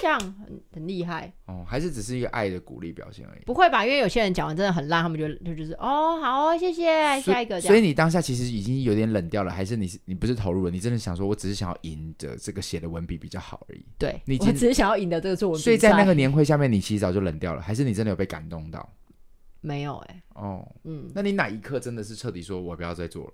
[0.00, 3.44] 这样很很厉害哦，还是只是一个爱的鼓励表现而已？
[3.44, 3.84] 不会吧？
[3.84, 7.60] 因为有些人讲完真的很烂，他们就就就是哦，好，谢谢下一个。
[7.60, 10.70] 所以你当下其实已经有点冷掉了，还是你是你不是投入了？
[10.70, 13.84] 你真的想说，我只是想要赢得这个写的文笔比较好而已。
[13.98, 15.60] 对，你只是想要赢得这个作文。
[15.60, 18.88] 所以在那个年会下面，你其实早就冷掉了，还是你真的有被感动到？
[19.60, 20.22] 没有哎。
[20.34, 23.32] 哦，嗯，那你哪一刻真的是彻底说，我不要再做了？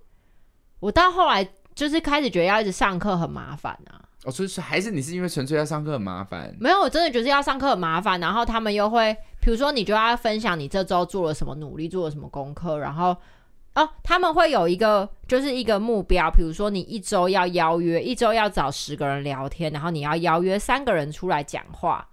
[0.80, 1.46] 我到后来。
[1.74, 4.00] 就是开始觉得要一直上课很麻烦啊！
[4.24, 6.54] 哦，所以说还是你是因为纯粹要上课很麻烦？
[6.58, 8.18] 没有，我真的觉得要上课很麻烦。
[8.20, 12.78] 然后他们又会，比如说你就要分享你这周做了什么努力，做了什么功课。
[12.78, 13.16] 然后
[13.74, 22.06] 哦，他们会有一个就是一个目标，比如说你一周要邀约，一周要找十个人聊天，然后你要邀约三个人出来讲话。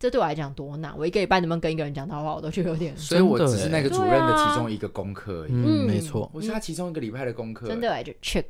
[0.00, 0.96] 这对我来讲多难！
[0.96, 2.96] 我一个礼拜能不能跟一个人讲到话，我都觉得有点。
[2.96, 5.52] 所以我只是那个主任的其中一个功课而已。
[5.52, 7.66] 嗯，没错，我是他其中一个礼拜的功课。
[7.68, 8.46] 真的，就 check，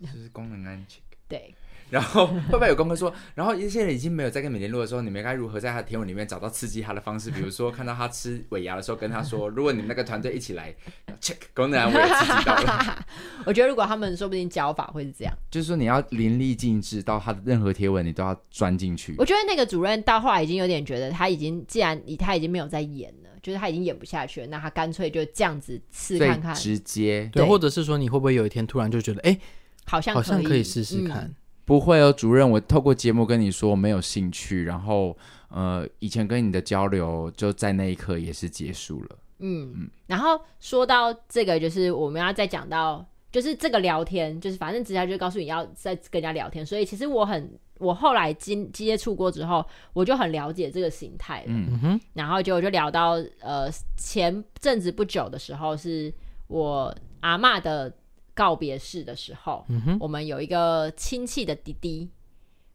[0.00, 1.00] 就是功能安 check。
[1.26, 1.52] 对。
[1.90, 7.30] 然后会不会有功课说，然后一些人已经没有在跟你联络的时候，你们该如何在他的贴文里面找到刺激他的方式？
[7.30, 10.74] 比如说看到他吃尾牙的时候，跟他说，如果你们那个团队一起来
[11.20, 13.06] check 功能，我也刺激到了。
[13.46, 19.14] 我觉得如果他们说不定教法会是这样，就是说你要淋漓尽致到他的任何贴文，你都要钻进去。
[19.18, 29.38] 我觉得那个主任到后来已经有点觉得他已经既然他已经没有在演了，就是他已经演不下去了，那他干脆就这样子试看看，直接对，或者是说你会不会有一天突然就觉得，哎，
[29.84, 31.24] 好像好像可以试试看。
[31.24, 35.16] 嗯不会哦，主任，我透过节目跟你说我没有兴趣，然后
[35.48, 39.18] 呃，以前跟你的交流就在那一刻也是结束了。
[39.38, 51.46] 嗯嗯，然后说到这个，就是我们要再讲到，就是这个聊天，就是反正直接就告诉你要再跟人家聊天，所以其实我很，我后来经接触过之后，我就很了解这个形态了。
[51.48, 56.12] 嗯哼，然后就就聊到呃前阵子不久的时候，是
[56.46, 57.90] 我阿嬷的。
[58.34, 62.00] 告别式的时候，嗯、我们有一个亲戚的弟弟，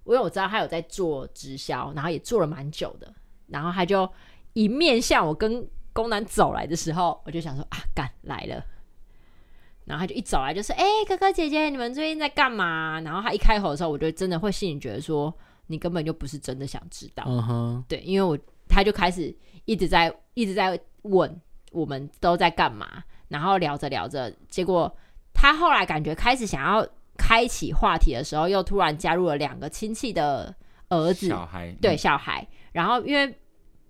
[0.05, 3.13] 因为我知道他有在做直销，然后也做了蛮久的，
[3.47, 4.09] 然后他就
[4.53, 8.63] 一面向我跟宫南走来的时候，我就想说啊，干来了，
[9.85, 13.01] 然后他就一走来就说，哎、欸，哥哥姐姐，你们最近在干嘛？
[13.01, 15.33] 然后他一开口的时候，我就真的会心里觉得说，
[15.67, 21.39] 你根本就不是真的想知道，嗯、哼对，因为我他就开始一直在一直在问。
[21.71, 24.91] 我们都在干嘛，然后聊着聊着，结果
[25.39, 26.85] 他后来感觉开始想要
[27.17, 30.53] 开启话题的时候，又突然加入了两个亲戚的
[30.89, 33.33] 儿子，小孩，对小孩，然后因为。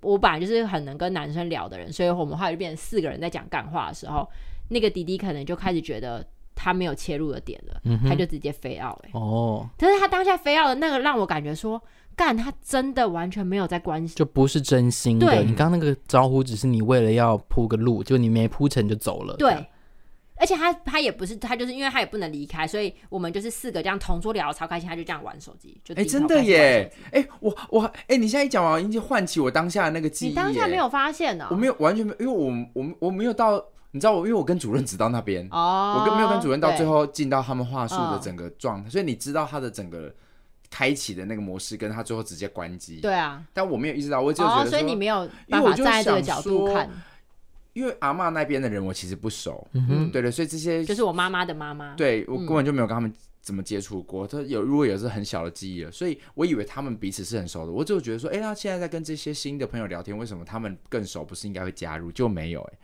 [0.01, 4.25] 我本来就是很能跟男生聊的人，所以我们后来就变成四个人在讲干话的时候，
[4.69, 11.83] 那个弟弟可能就开始觉得他没有切入的点了，嗯、他就直接飞奥哎哦，但是他当下飞奥的那个让我感觉说，
[12.15, 15.27] 干他真的完全没有在关心，就不是真心的。
[15.27, 19.35] 对你刚刚那个招呼只是你为了要铺个路，就你没铺成就走了。
[19.35, 19.53] 对。
[20.39, 30.29] 而且他他也不是他就是因为他也不能离开，所以我们就是四个这样同桌聊超开心，他就这样玩手机，就哎、欸、真的耶，哎、欸、我我哎、欸、你现在一讲完，已经唤起我当下的那个记忆。
[30.29, 31.47] 你当下没有发现呢、喔？
[31.51, 40.09] 我没有完全没有，因为我我我没有到，你知道我因为我跟主任只到那边哦，我跟没有跟主任到最后进到他们话术的整个状态，哦、所以你知道他的整个
[40.69, 43.01] 开启的那个模式，跟他最后直接关机。
[43.01, 46.89] 对啊，但我没有意识到，我只有觉得、哦、所以你没有办法站在这个角度看。
[47.79, 54.27] 因为阿妈那边的人我其实不熟，嗯哼，对对，所以这些就是我妈妈的妈妈，对我根本就没有跟他们怎么接触过。
[54.27, 57.71] 他有如果有是很小的记忆了，所以我以为他们彼此是很熟的。
[57.71, 61.23] 我就觉得说，哎，他现在在跟这些新的朋友聊天，为什么他们更熟？
[61.23, 62.11] 不是应该会加入？
[62.11, 62.79] 就没有哎，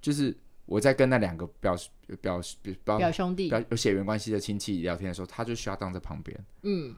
[0.00, 0.34] 就是
[0.64, 1.76] 我在跟那两个表
[2.22, 2.40] 表
[2.82, 6.94] 表表兄弟、表有血缘关系的亲戚聊天的时候，他就需要当在旁边，嗯，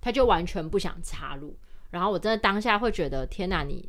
[0.00, 1.54] 他就完全不想插入。
[1.90, 3.86] 然后我真的当下会觉得，天哪，你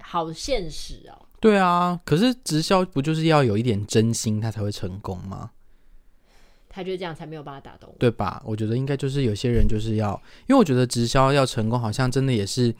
[0.00, 1.23] 好现实哦。
[1.44, 5.50] 对啊，可是直销不就是要有一点真心，他才会成功吗？
[6.70, 8.42] 他觉得这样才没有办法打动我，对吧？
[8.46, 12.74] 我觉得应该就是有些人就是要，因为我觉得直销要成功，好像真的也是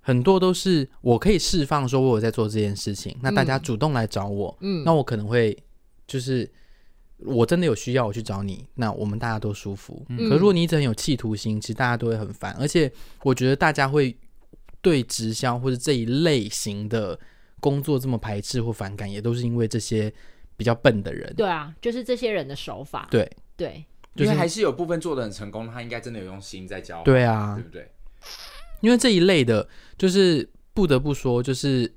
[0.00, 5.56] 很多都是我可以释放说我有在做这件事情，那大家主动来找我，嗯，那我可能会
[6.04, 6.50] 就是
[7.18, 10.04] 我真的有需要我去找你，那我们大家都舒服。
[10.08, 14.16] 嗯，可如果你一直很有企图心，其实大家都会很烦，而且我觉得大家会
[14.82, 17.16] 对直销或者这一类型的。
[17.64, 20.12] 工作这么排斥或反感，也都是因为这些
[20.54, 21.32] 比较笨的人。
[21.34, 23.08] 对啊，就是这些人的手法。
[23.10, 23.82] 对对，
[24.14, 27.02] 就是还是有部分做的很成功，他应该真的有用心在教。
[27.04, 27.90] 对啊，对不对？
[28.82, 31.90] 因为这一类的，就是不得不说，就是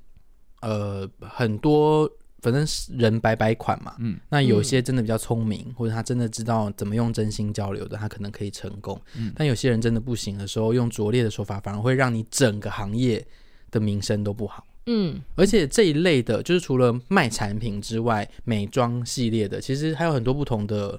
[0.62, 2.66] 呃，很多反正
[2.98, 3.94] 人百百款嘛。
[3.98, 8.98] 嗯，那有些真的比较聪明，嗯、或者他真的知道怎么用真心交流的，他可能可以成功。
[9.18, 13.22] 嗯，但有些人真的不行的时候，用拙劣的手法，反而会让你整个行业
[13.70, 14.64] 的名声都不好。
[14.90, 20.98] 嗯，而且这一类的，就是除了卖产品之外，美妆系列的，其实还有很多不同的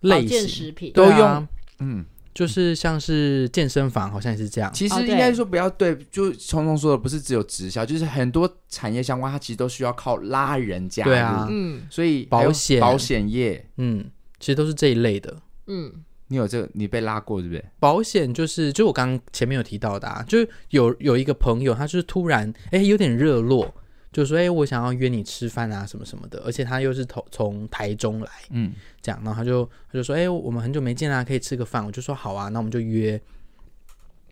[0.00, 1.48] 类型，食品都用。
[1.78, 4.72] 嗯，就是像是健身房，好像也是这样。
[4.72, 11.10] 其实应该说不要对，就聪聪说的，不是只有直销，就是很多产业相关，它其实都需要靠拉人加入。
[11.10, 14.04] 对啊，嗯，所以保险、保险业，嗯，
[14.40, 15.36] 其实都是这一类的。
[15.68, 16.04] 嗯。
[16.34, 17.64] 你有这个，你被拉过对不对？
[17.78, 23.72] 保险就是，就我刚刚前面有提到的，啊，就有有一个朋友，他就是突然哎有点热络，
[24.12, 33.20] 就说哎我想要约你吃饭啊什么什么的，而且他又是从从台中来，嗯，这样，然后他就他就说哎我们很久没见啦，可以吃个饭，我就说好啊，那我们就约，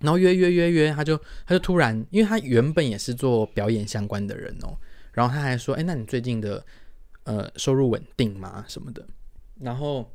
[0.01, 4.77] 然后约约约约，他就他就突然，因为他原本也是做表演相关的人哦，
[5.13, 6.65] 然后他还说哎那你最近的
[7.23, 9.07] 呃收入稳定吗什么的，
[9.61, 10.11] 然后。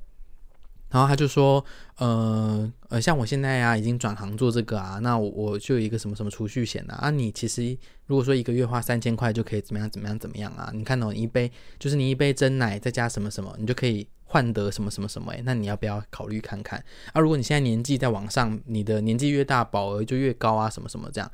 [0.89, 1.63] 然后他就说，
[1.97, 10.71] 呃呃，像我现在、啊，已经转行做这个啊，那我我就有一个什么什么储蓄险啊，啊，你其实如果说一个月花三千块就可以怎么样怎么样怎么样啊？
[10.73, 16.82] 你看到、哦、一杯就是你一杯真奶再加什么什么，你就可以换得什么什么什么诶，那你要不要考虑看看？
[17.12, 21.30] 啊，如果你现在年纪在往上，你的年纪越大，保额就越高啊，什么什么这样。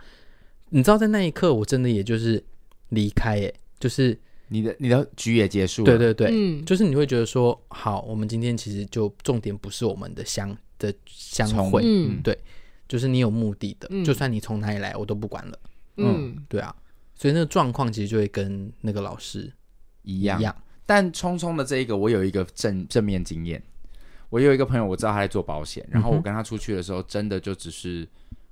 [0.69, 2.43] 你知道在那一刻，我真的也就是
[2.89, 4.19] 离开诶，就是。
[4.49, 12.37] 你的你的局也结束了，对对对，嗯，就是你会觉得说，好，我们今天其实就重点不是我们的相的相会，嗯，对，
[12.87, 15.59] 就是你有目的的，嗯、就算你从哪里来，我都不管了，
[15.97, 16.75] 嗯，嗯对啊，
[17.15, 19.51] 所以那个状况其实就会跟那个老师
[20.03, 23.61] 一样，一样，但聪聪的这一个，我有一个正正面经验，
[24.29, 28.07] 我有一个朋友，我知道他在做保险，然后我跟他出去的时候，真的就只是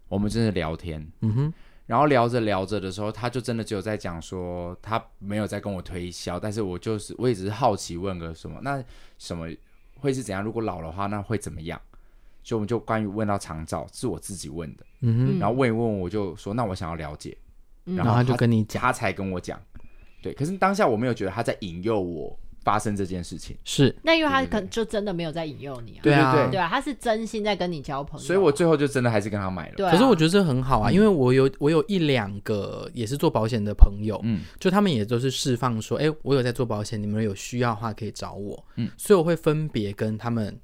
[0.08, 1.54] 我们真的聊天，嗯哼。
[1.92, 8.82] 然后聊着聊着的时候，他就真的只有在讲说，他没有在跟我推销，但是我就是我也只是好奇问个什么，那
[9.18, 9.46] 什么
[10.00, 10.42] 会是怎样？
[10.42, 11.78] 如果老的话，那会怎么样？
[12.44, 17.38] 所以我们就关于问到长照，是我自己问的，嗯哼，然后问一问，我就说，那我想要了解，
[17.84, 19.60] 然后他，然后他就跟你讲，他才跟我讲，
[20.24, 22.40] 对，可是当下我没有觉得他在引诱我。
[22.64, 23.56] 发生这件事情。
[23.64, 29.76] 是，那因为他可能就真的没有在引诱你啊，对啊，对啊，他是真心在跟你交朋友，所以我最后就真的还是跟他买了。
[29.78, 40.58] 对啊，可是我觉得这很好啊，嗯，因为我有我有一两个也是做保险的朋友，嗯，就他们也都是释放说，哎，我有在做保险，你们有需要的话可以找我，嗯，所以我会分别跟他们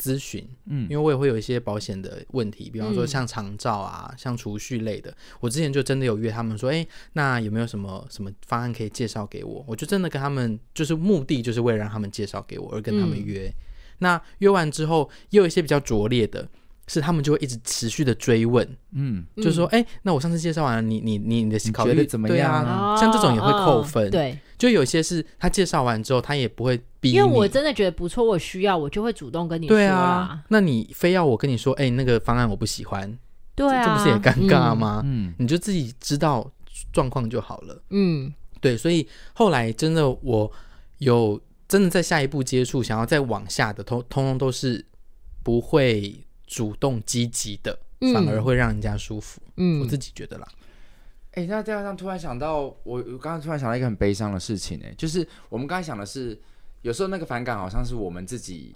[0.00, 9.62] 咨询，嗯，因为我也会有一些保险的问题，比方说像长照啊，嗯、像储蓄类的，我之前就真的有约他们说，哎，那有没有什么什么方案可以介绍给我？
[9.68, 13.46] 我就真的跟他们，就是目的就是为了让他们介绍给我而跟他们约。
[13.48, 13.54] 嗯、
[13.98, 16.48] 那约完之后，也有一些比较拙劣的。
[16.92, 22.96] 是他们就会一直持续的追问，嗯，就是说，哎、欸，那我上次介绍完了，你你你你的考虑怎么样啊？
[22.96, 29.76] 像这种也会扣分，哦、对，就有些是他介绍完之后，他也不会逼你，因为我真的觉得不错，我需要，我就会主动跟你说。
[29.76, 33.16] 对啊，那你非要我跟你说，哎、欸，那个方案我不喜欢，
[33.54, 35.00] 对啊，这不是也尴尬吗？
[35.04, 36.50] 嗯，你就自己知道
[36.92, 37.80] 状况就好了。
[37.90, 40.50] 嗯，对，所以后来真的我
[40.98, 44.84] 有真的在下一步接触，想要再往下的，通通通都是
[45.44, 46.24] 不会。
[46.50, 47.78] 主动积极的，
[48.12, 49.40] 反而会让人家舒服。
[49.56, 50.48] 嗯，我自己觉得啦。
[51.30, 56.36] 哎、欸，那这样突然想到，我我刚刚突然想到一个很悲伤的事情，哎，就是我们刚才想的是，
[56.82, 58.74] 有时候那个反感好像是我们自己，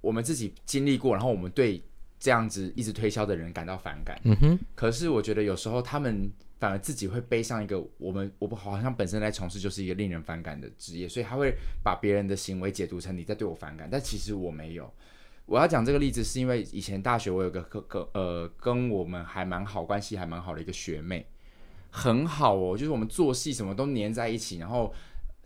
[0.00, 1.80] 我们自己经历过，然后我们对
[2.18, 4.20] 这样子一直推销的人感到反感。
[4.24, 4.58] 嗯哼。
[4.74, 11.54] 可是我觉得有时候他们反而自己会背上一个，我们我们好像本身在从事就是一个令人反感的职业，所以他会
[11.84, 14.92] 把别人的行为解读成你在对我反感，但其实我没有。
[15.46, 21.26] 我要讲这个例子，是因为以前大学我有个哥哥呃跟我们还蛮好关系还蛮好的一个学妹，
[21.90, 24.92] 很好哦，就是我们做戏什么都黏在一起，然后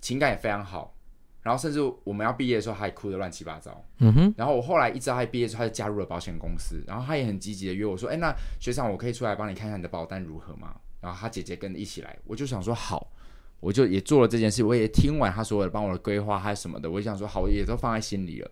[0.00, 0.94] 情感也非常好，
[1.42, 3.84] 然后甚至我们要毕业的时候，她也哭得乱七八糟。
[3.98, 4.34] 嗯哼。
[4.36, 13.12] 然后我后来一知道她毕业之后，她就加入了保险公司，然后她也很积极的约我说：“哎，那学长，我可以出来帮你看看你的保单如何吗？”然后她姐姐跟着一起来，我就想说好，
[13.60, 18.50] 我就也做了这件事，我也听完她所有的帮我的规划还有什么的，我就想说好，我也都放在心里了。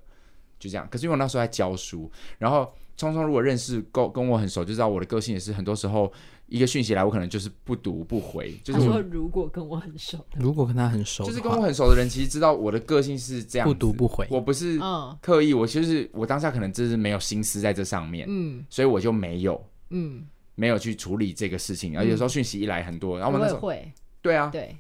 [0.59, 6.13] 就这样，可是因为我那时候在教书，然后聪聪如果认识够跟我很熟，就知道我的个性也是很多时候
[6.49, 8.53] 一个讯息来，我可能就是不读不回。
[8.65, 14.27] 就是说如果跟我很熟，如果跟他很熟，就是跟我很熟的人，其实知道我的个性是这样，不读不回。
[14.31, 14.81] 我不是
[15.21, 21.97] 刻意，我其实我当下可能就是没有心思在这上面，嗯，所以我就没有，嗯，没有去处理这个事情。
[21.97, 24.77] 而有时候讯息一来很多，然后我们那时候会，对啊，对，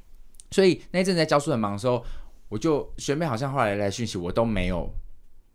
[0.50, 2.02] 所以那一阵在教书很忙的时候，
[2.48, 4.92] 我就学妹好像后来来讯息，我都没有。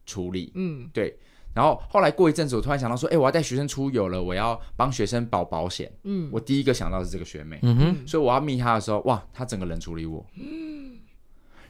[0.05, 1.17] 处理，嗯，对，
[1.53, 10.99] 然后后来过一阵子，我突然想到说，哎，我要带学生出游了，我要帮学生保保险，嗯，我第一个想到是这个学妹，嗯哼，所以我要密她的时候，哇，她整个人处理我，嗯，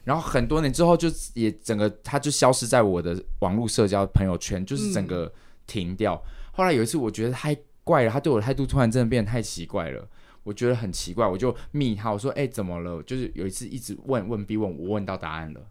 [0.03, 5.31] 然后很多年之后，就也整个她就消失在我的网络社交朋友圈，就是整个
[5.67, 6.15] 停掉。
[6.15, 10.07] 嗯，后来有一次，我觉得太怪了，她对我的态度突然真的变得太奇怪了，
[10.43, 13.03] 我觉得很奇怪，我就密她，我说，哎，怎么了？
[13.03, 15.61] 就是有一次一直问问逼问，我问到答案了。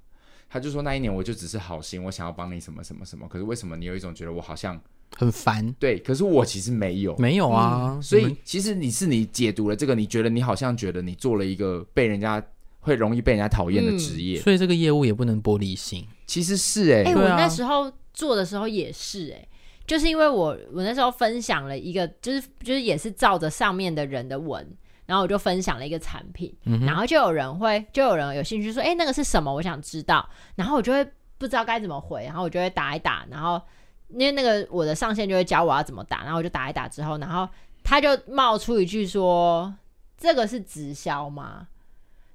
[0.52, 4.78] 他就说那一年我就只是好心，我想要帮你什么什么什么，可是为什么你有一种觉得我好像
[5.16, 5.74] 很烦？
[5.78, 7.94] 对，可是我其实没有，没有啊。
[7.94, 12.44] 嗯、所以其实你是你解读了这个，你觉得你好像觉得你做了一个被人家
[12.80, 16.06] 会容易被人家讨厌的职业，嗯、所以这个业务也不能玻璃心。
[16.26, 19.48] 其实是哎、欸，哎、欸，我那时候做的时候也是哎、欸，
[19.86, 24.66] 就是因为我我那时候分享了一个，就是就是也是照着上面的人的文。
[25.06, 29.52] 然后我就分享了一个产品，嗯、然后就有人会，就有人有兴趣说，哎，那个是什么？
[29.52, 30.26] 我想知道。
[30.54, 31.04] 然后我就会
[31.38, 33.60] 不知道该怎么回，然后我就会打一打，然后
[34.08, 37.48] 因为那个我的上线就会教我要怎么打，然后我就打一打之后，然后
[37.82, 39.74] 他就冒出一句说，
[40.16, 41.66] 这个是直销吗？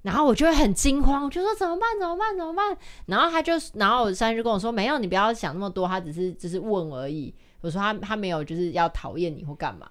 [0.03, 1.87] 然后我就会很惊慌，我就说怎么办？
[1.99, 2.37] 怎么办？
[2.37, 2.77] 怎么办？
[3.07, 7.33] 然后他就，然后我上线就跟我说，没有，你不要想那么多，他只是只是问而已。
[7.61, 9.89] 我说他他没有就是要讨厌你或干嘛，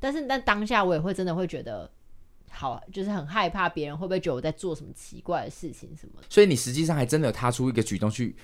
[0.00, 1.90] 但是但当下我也会真的会觉得。
[2.54, 6.26] 好，就是很害怕别人会不会觉得我在做什么奇怪的事情什么的。
[6.30, 8.34] 所以你实际上还真的有踏出一个举动去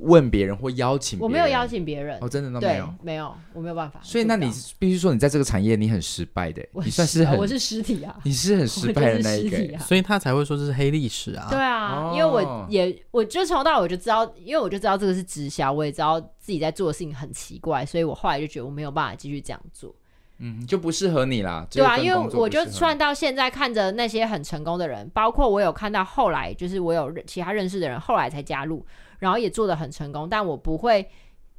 [0.00, 1.24] 问别人或邀请人？
[1.24, 3.98] 我没有邀请别人，哦，真的都没有，没有，我没有办法。
[4.02, 11.48] 所以那你必须说你在这个产业你很失败的，你算是很，我是尸体啊，你是很失败的那一个，啊、所以他才会说这是黑历史啊。
[11.50, 19.92] 对啊，因为我也我就从头到尾我就知道，因为我就知道这个是直销，我也知道自己在做的事情很奇怪，所以我后来就觉得我没有办法继续这样做。
[20.38, 21.66] 嗯，就不适合你啦。
[21.70, 28.84] 对啊，因为我就算到现在看着那些很成功的人，包括我有看到后来，就是我有其他认识的人后来才加入，
[29.18, 31.08] 然后也做得很成功，但我不会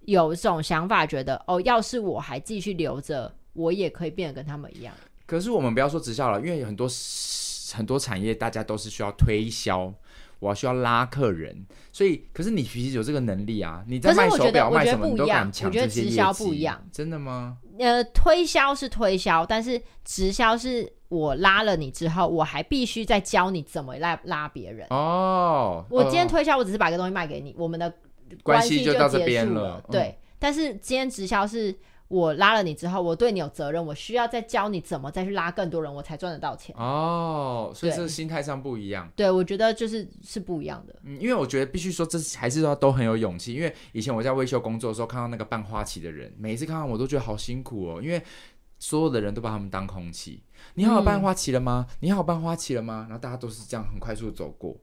[0.06, 4.94] 有这种想法，觉得哦，要是我还继续留着，我也可以变得跟他们一样。
[5.26, 6.88] 可是我们不要说直销了，因为有很多
[7.74, 9.94] 很多产业，大家都是需要推销。
[10.40, 13.84] 我需要拉客人，所以可是你其实有这个能力啊！
[13.88, 16.00] 你在卖手表卖什么，你都敢抢这些业绩。
[16.00, 17.58] 我觉得直销不一样，真的吗？
[17.78, 24.88] 呃，推销是推销，但是直销是我拉了你之后，我还必须再教你怎么拉拉别人。
[24.90, 27.94] 哦，我今天推销，我只是把个东西卖给你，我们的
[28.44, 29.82] 关系就到这边了。
[29.92, 31.74] 对，但是今天直销是
[32.10, 36.76] 我拉了你之后，我对你有责任，我需要再教你怎么再去拉更多人，我才赚得到钱。
[36.76, 39.08] 哦，所以这个心态上不一样。
[39.16, 40.96] 对，我觉得就是是不一样的。
[41.04, 43.54] 嗯，因为我觉得必须说，这还是说都很有勇气。
[43.54, 48.20] 因为以前我在维修工作的时候，看到那个办花旗的人，每一次看到我都觉得好辛苦哦，因为
[48.80, 50.42] 所有的人都把他们当空气。
[50.74, 51.86] 你好，办花旗了吗？
[51.88, 53.06] 嗯、你好，办花旗了吗？
[53.08, 54.76] 然后大家都是这样很快速的走过。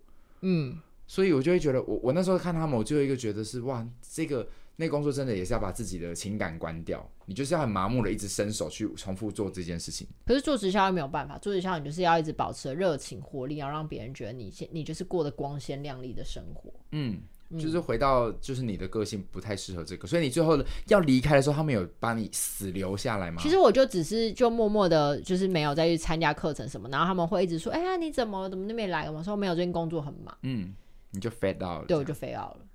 [0.42, 4.46] 嗯，所以我就会觉得我，我我那时候看他们，我就有一个觉得是哇，这个。
[4.76, 10.06] 那工作真的也是要把自己的情感关掉，你就是要很麻木的一直伸手去重复做这件事情。
[10.26, 16.70] 可是做直销又没有办法，做直销你就是要一直保持热情活力，要让别人觉得你现你就是过得光鲜亮丽的生活。
[16.92, 17.22] 嗯，
[17.58, 20.58] 就是回到就是你的个性不太适合这个，所以你最后
[20.88, 23.40] 要离开的时候，他们有把你死留下来吗？
[23.40, 30.36] 其实我就只是就默默的，就是没有再去参加课程什么，然后他们会一直说：“哎呀，你怎么怎么都没来了嘛？”说没有，最近工作很忙。
[30.42, 30.74] 嗯，
[31.12, 31.84] 你就 fade out 了。
[31.88, 32.65] 对，我就 fade out 了。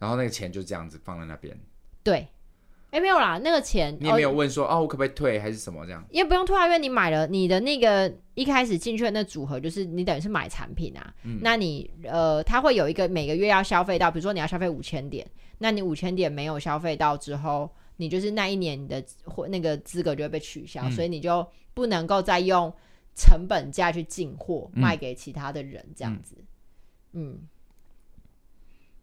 [0.00, 1.56] 然后那个钱就这样子放在那边。
[2.02, 2.26] 对，
[2.90, 6.02] 哎，没有啦，那个钱你也没有问说哦，哦，我可不可以退还是什么这样？
[6.10, 11.14] 因为不用退啊，因为你买了你的那个一开始进去的那组合，就是你等于是买产品啊。
[11.22, 11.38] 嗯。
[11.42, 15.24] 那你呃，他会有一个每个月要消费到，比如说你要消费五千点，
[15.58, 22.72] 那你五千点没有消费到之后，你就是那一年你的或那个资格就会被取消，嗯，所以你就不能够再用
[23.14, 26.34] 成本价去进货卖给其他的人这样子。
[27.12, 27.38] 嗯。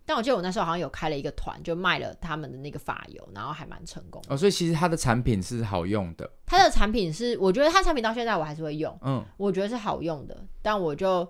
[0.07, 4.37] 嗯但我记得我那时候好像有开了一个团，就卖了他们的那个发油，然后还蛮成功哦。
[4.37, 6.29] 所以其实它的产品是好用的。
[6.45, 10.45] 它的产品是，我觉得它产品到现在我还是会用，嗯，我觉得是好用的。
[10.61, 11.29] 但我就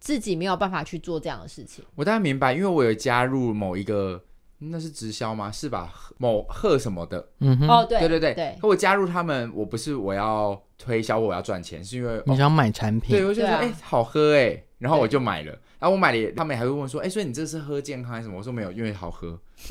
[0.00, 1.84] 自己没有办法去做这样的事情。
[1.96, 4.24] 我大概明白，因为我有加入某一个，
[4.56, 5.52] 那是直销吗？
[5.52, 5.92] 是吧？
[6.16, 8.34] 某贺什么的，嗯哼，哦，对对对对。
[8.34, 13.10] 对可我加入他们，我不是我要推销，我要赚钱，是因为你想买产品。
[13.10, 15.52] 对，我就觉得哎，好喝哎，然后我就买了。
[15.78, 19.38] 然后我买了，他们还会问说：“哎，所以你这是喝健康还是什么？”我说：“没有，因为好喝。”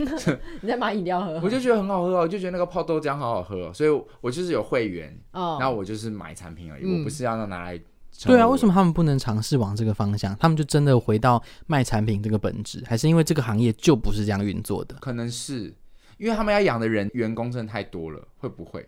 [0.61, 1.39] 你在买饮料喝？
[1.43, 3.89] 我就觉得很好喝哦，我就觉得那个泡豆浆好好喝，所以
[4.21, 5.57] 我就是有会员哦。
[5.59, 7.79] 然后我就是买产品而已，我不是要拿来。
[8.25, 10.35] 对啊，为什么他们不能尝试往这个方向？
[10.37, 14.95] 他们就真的回到卖产品这个本质，还是因为这个行业就不是这样运作的？
[15.01, 15.71] 可能是
[16.17, 18.87] 因为他们要养的人员工真的太多了，会不会？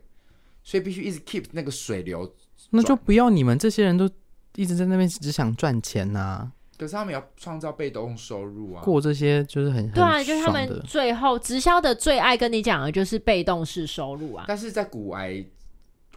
[0.63, 2.33] 所以必须一直 keep 那个水流。
[2.71, 4.09] 那就不要你们这些人都
[4.55, 6.51] 一直在那边只想赚钱呐。
[6.77, 14.45] 可是他们要创造被动收入啊，过这些就是很对啊，就是他们最后直销的最爱跟你讲的就是被动式收入啊。
[14.47, 15.43] 但是在古癌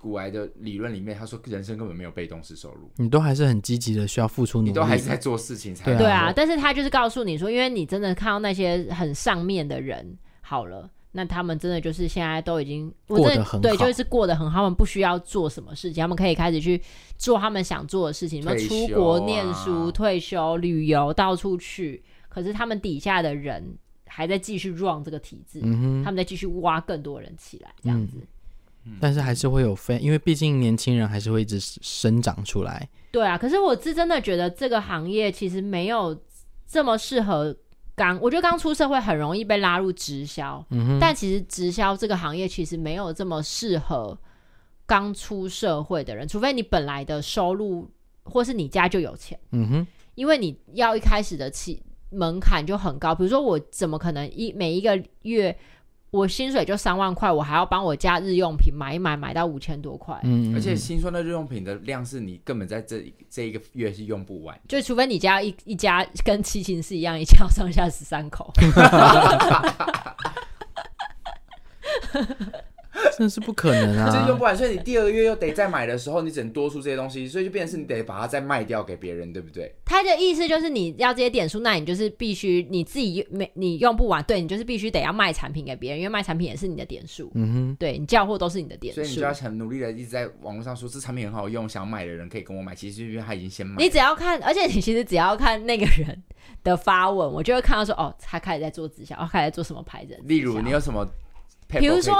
[0.01, 5.99] 古癌的理论里面，他说人生根本没有被动式收入，你都还是很积极的需要付出努力，你都还是在做事情才对啊。
[5.99, 10.89] 对啊，但是他就是告诉你说，因为你真的看到那些很上面的人，好了。
[11.15, 14.61] 那他们真的就是现在都已经过得很好，对，就是过得很好。
[14.61, 16.81] 他们不需要做什么事情，他们可以开始去
[17.19, 22.03] 做他们想做的事情，什么出国念书、退休、旅游、到处去。
[22.31, 23.63] 可是他们底下的人
[24.07, 28.17] 还在继续 run 这个体制，嗯，他们在继续挖更多人起来，这样子。
[28.87, 32.89] 嗯，但是还是会有分，因为毕竟年轻人还是会一直生长出来。
[33.11, 36.19] 对啊，可是我是真的觉得这个行业其实没有
[36.67, 37.55] 这么适合。
[37.95, 44.18] 刚，我觉得刚出社会很容易被拉入直销，嗯，但其实直销这个行业其实没有这么适合
[44.86, 47.90] 刚出社会的人，除非你本来的收入
[48.24, 55.57] 或是你家就有钱，嗯哼，因为你要一开始的起门槛就很高，比如说我怎么可能一每一个月。
[56.13, 60.15] 我薪水就三万块，我还要帮我家日用品买一买，买到五千多块。
[60.25, 68.53] 嗯，而且新酸的日用品的量是你根本在这这一个月是用不完，就除非你家一一家跟七情是一样，一家上下十三口。
[73.17, 74.09] 真的是不可能啊！
[74.13, 79.75] 这用不完，所以你第二个月又得再买的时候，你只能多出这些东西，所以就变成是你得把它再卖掉给别人，对不对？
[79.85, 87.31] 他的意思就是你要这些点数，那你就是必须你自己没你用不完，对你就是必须得要卖产品给别人，因为卖产品也是你的点数。
[87.35, 92.75] 嗯哼，对你叫货都是你的点数，所以你就要很努力的一直在网络上说这产品很好用，想买的人可以跟我买。
[92.75, 96.23] 其实因为他已经先买，你只要看，而且你其实只要看那个人
[96.65, 100.19] 的发文，我就会看到说哦，他开始在做直销，哦，开始在做什么牌子。
[100.25, 101.07] 例如你有什么？
[101.81, 102.14] 比如说，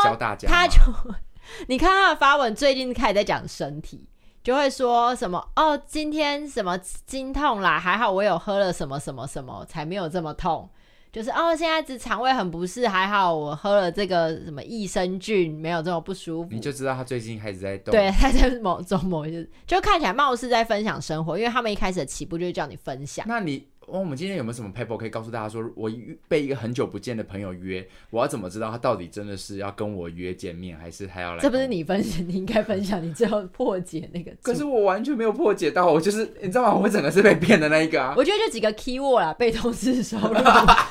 [0.46, 0.78] 他就
[1.68, 4.09] 你看他的发文，最近开始在讲身体，
[4.42, 10.68] 就会说什么哦，今天什么经痛啦，还好我有喝了什么什么什么，才没有这么痛。
[11.11, 16.48] 就是哦，现在只肠胃很不适，还好我喝了这个什么益生菌，没有这么不舒服。
[16.50, 23.26] 你就知道他最近开始在动，对，他在某种某一就看起来貌似在分享生活，因为他们一开始的起步就是叫你分享。
[23.28, 25.91] 那你哦，我们今天有没有什么 paper 可以告诉大家说，我
[26.28, 31.41] 被一个很久不见的朋友约，我要怎么知道他到底真的是要跟我约见面，还是还要来？
[31.41, 34.33] 这不是你分享， 你应该分享你最后破解那个。
[34.43, 36.80] 可是我完全没有破解到，我就是你知道吗？
[36.83, 38.14] 我整个是被骗的那一个啊。
[38.18, 40.35] 我觉得就几个 keyword 啦，被动式收入、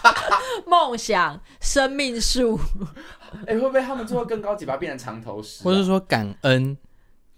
[0.68, 2.60] 梦想、生命树。
[3.46, 5.64] 哎、欸，会不会他们最后更高级，把它变成长头诗、啊？
[5.64, 6.78] 或者说感恩？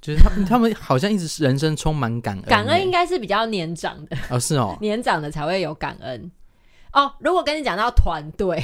[0.03, 2.43] 就是他们， 他们好像一直是人生充满感恩。
[2.43, 6.29] 感恩应该是比较年长的哦，是哦， 年长的才会有感恩
[6.91, 7.09] 哦。
[7.19, 8.61] 如果跟你讲到团队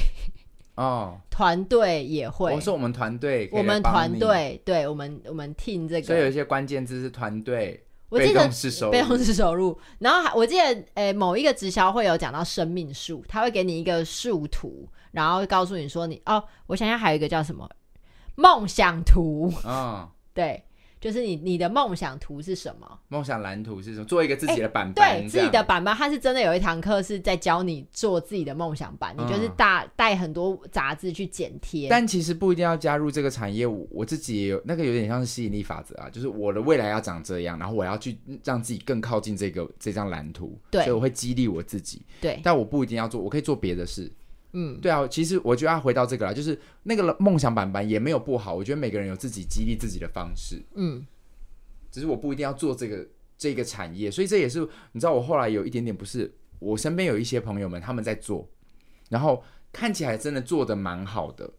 [0.75, 2.53] 哦，团队也会。
[2.53, 7.85] 我说我们团队，我们团队，对我们我们 team 这个，所以有一些关键字是团队。
[8.09, 9.79] 我记得被动式收入，被动式收入。
[9.99, 10.63] 然后还我记得，
[10.95, 17.69] 诶、欸，某一个直销会有讲到生命树，他会给你一个树图，然后告诉你说你哦，我想想还有一个叫什么
[18.35, 20.61] 梦想图嗯，哦、对。
[20.99, 22.99] 就是你你的梦想图是什么？
[23.07, 24.05] 梦想蓝图是什么？
[24.05, 31.87] 做一个自己的板板，欸、对自己的板板，它是真的有一堂课是在教你做自己的梦想板，嗯、你就是大带很多杂志去剪贴。
[31.89, 42.01] 但其实不一定要加入这个产业，我自己也有那个有点像是吸引力法则啊，就是我的未来要长这样，然后我要去让自己更靠近这个这张蓝图，对，所以我会激励我自己。
[42.19, 44.11] 对，但我不一定要做，我可以做别的事。
[44.53, 50.61] 嗯，对啊，其实我觉得要回到这个啦，就是那个梦想板板也没有不好，我觉得每个人有自己激励自己的方式。
[50.75, 51.05] 嗯，
[51.91, 54.59] 只是我不一定要做这个这个产业，所以这也是
[54.91, 58.49] 你知道，我后来有一点点不是，我身边有一些朋友们他们在做，
[59.09, 61.49] 然后看起来真的做的蛮好的。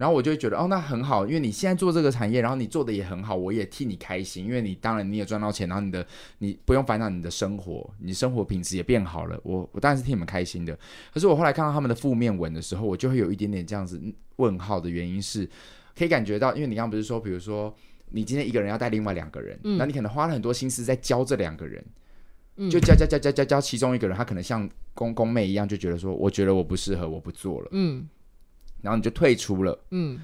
[0.00, 6.06] 然后我就会觉得，哦，那很好，因为你现在做这个产业，然后你做的也很好，我也替你开心，因为你当然你也赚到钱，然后你的
[6.38, 10.74] 你不用烦恼你的生活，你生活品质也变好了，我我当然是替你们开心的。
[11.12, 14.00] 可是我后来看到他们的负面文的时候，我就会有一点点这样子
[14.36, 15.46] 问号的原因是，
[15.94, 17.74] 可以感觉到，因为你刚刚不是说，比如说
[18.08, 21.84] 你今天一个人要带另外两个人，那、嗯、你可能花了很多心思在教这两个人，
[22.70, 28.08] 就教教教教教教其中一个人，他可能像公公妹一样，就觉得说，我觉得我不适合，我不做了，嗯。
[28.82, 30.20] 然后你就退出了，嗯，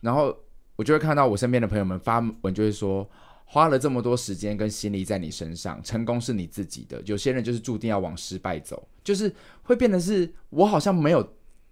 [0.00, 0.36] 然后
[0.76, 3.08] 我就会看到我身边的朋友们发文，就会说，
[3.44, 7.02] 花了这么多时间跟心力在你身上，成功是你自己的。
[7.04, 9.32] 有些人就是注定要往失败走，就是
[9.62, 11.26] 会变得是我好像没有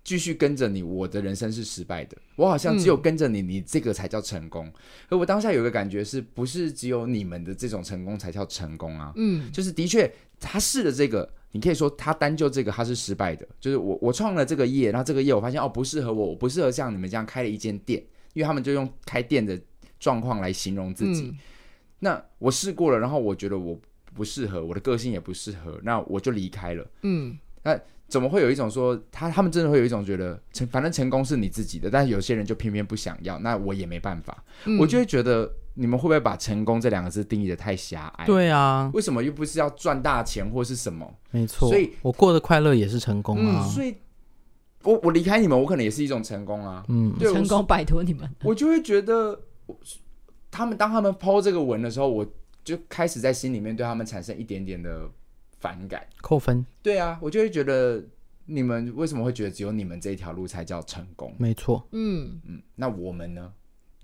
[0.05, 2.17] 继续跟着你，我的人生是失败的。
[2.37, 4.73] 我好像只有跟着你，你这个才叫成功。
[5.09, 9.13] 而我当下有一个感觉，是不是只有你们的这种成功才叫成功啊？
[9.17, 11.29] 嗯，就是的确他试了这个。
[11.53, 19.61] 你可以说他单就这个他是失败的，就是我我创了这个业，然后这个业我发现哦不适合我，我不适合像你们这样开了一间店，因为他们就用开店的
[20.01, 21.25] 状况来形容自己。
[21.25, 21.39] 嗯、
[22.01, 23.79] 那我试过了，然后我觉得我
[24.15, 26.87] 不适合，我的个性也不适合，那我就离开了。
[27.03, 27.79] 嗯，那
[28.13, 35.51] 怎么会有一种说他他们真的会有一种觉得成反正成功是你自己的，但是有些人就偏偏不想要，那我也没办法，嗯、我就会觉得。
[35.75, 38.27] 你们会不会把成功这两个字定义的太狭隘？
[38.27, 41.11] 对啊，为什么又不是要赚大钱或是什么？
[41.31, 43.65] 没错，所以我过得快乐也是成功啊。
[43.65, 43.97] 嗯、所以
[44.83, 46.85] 我我离开你们，我可能也是一种成功啊。
[46.89, 49.41] 嗯，对，成功摆脱你们，我就会觉得，
[50.51, 52.27] 他们当他们 po 这个文的时候，我
[52.63, 55.09] 就开始在心里面对他们产生一点点的
[55.63, 56.67] 反感，扣分。
[56.83, 58.03] 对啊，我就会觉得
[58.47, 61.33] 你们为什么会觉得只有你们这一条路才叫成功？
[61.39, 63.53] 没错，嗯嗯，那我们呢？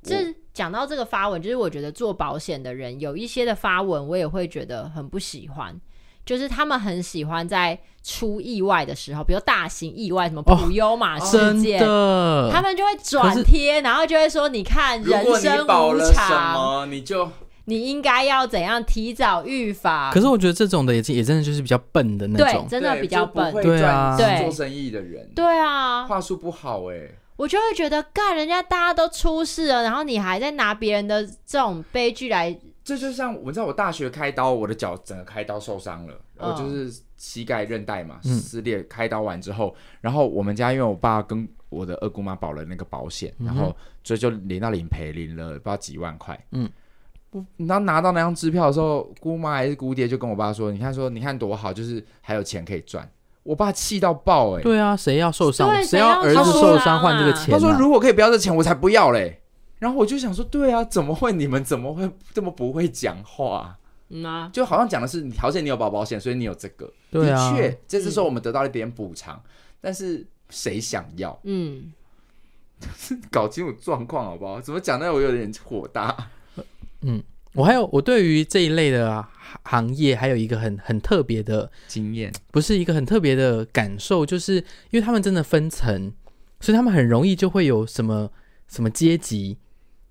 [0.00, 5.78] 这讲到这个发文，就是我觉得做保险的人有一些的发文，我也会觉得很不喜欢。
[6.24, 17.30] 就是他们很喜欢在出意外的时候，比如大型意外，什么普悠玛事件，哦、他们就会转贴，然后就会说：“你看，人生无常，你就
[17.68, 27.14] 你应该要怎样提早预防。”可是我觉得这种的也也真的就是比较笨的那种，对，真的比较笨，对啊，对做生意的人，对啊，话术不好哎、欸。
[27.36, 46.36] 我就会觉得，干人家大家都出事了，然后你还在拿别人的这种悲剧来，这就像我知道我大学开刀，我的脚整个开刀受伤了，然后就是膝盖韧带嘛撕裂，开刀完之后，然后我们家因为我爸跟我的二姑妈保了那个保险，然后所以就领到领赔，领了不知道几万块。
[46.50, 46.68] 嗯，
[47.58, 53.08] 然后拿到那张支票的时候，姑妈还是姑爹就跟我爸说：“你看，说你看多好，就是还有钱可以赚。”
[53.44, 54.62] 我爸气到爆哎、欸！
[54.62, 55.82] 对啊，谁要受伤？
[55.82, 57.50] 谁要儿子受伤换这个钱、啊？
[57.52, 59.40] 他说：“如果可以不要这钱，我才不要嘞。”
[59.78, 61.32] 然后我就想说：“对啊，怎么会？
[61.32, 63.78] 你们怎么会这么不会讲话？
[64.10, 66.90] 嗯啊，就好像讲的是，条件你有保保险，所以你有这个。
[67.10, 69.50] 对啊、的确，这次说我们得到一点补偿，嗯、
[69.80, 71.38] 但是谁想要？
[71.44, 71.92] 嗯，
[73.30, 74.60] 搞清楚状况好不好？
[74.60, 75.12] 怎么讲呢？
[75.12, 76.16] 我有点火大。
[77.02, 77.22] 嗯。
[77.54, 79.26] 我还有，我对于这一类的
[79.64, 84.56] 行业还有一个很很特别的经验，不是一个很特别的感受，就是
[84.90, 86.12] 因为他们真的分层，
[86.60, 88.30] 所以他们很容易就会有什么
[88.68, 89.56] 什么阶级，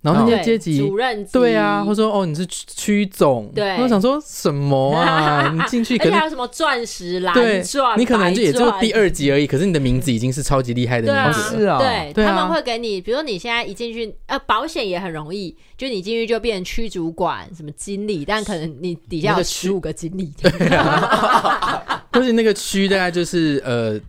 [0.02, 5.50] 然后那些阶级主任对啊，或者说哦你是区区总，对，我想说什么啊？
[5.54, 7.34] 你进去可能还有什么钻石蓝
[7.64, 24.00] 钻，你可能就也就第二级而已，可是你的名字已经是超级厉害的名字，是啊，对，他们会给你，比如说你现在一进去，呃，保险也很容易，就你进去就变成区主管，什么经理，但可能你底下有十五个经理，对啊，或是那个区大概就是呃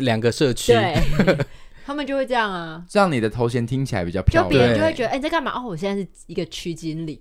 [0.00, 0.72] 两个社区。
[1.88, 5.58] 他们就会这样啊，这样你的头衔听起来比较漂亮，就别人就会觉得，哎、欸，你在干嘛？
[5.58, 7.18] 哦，我现在是一个区经理。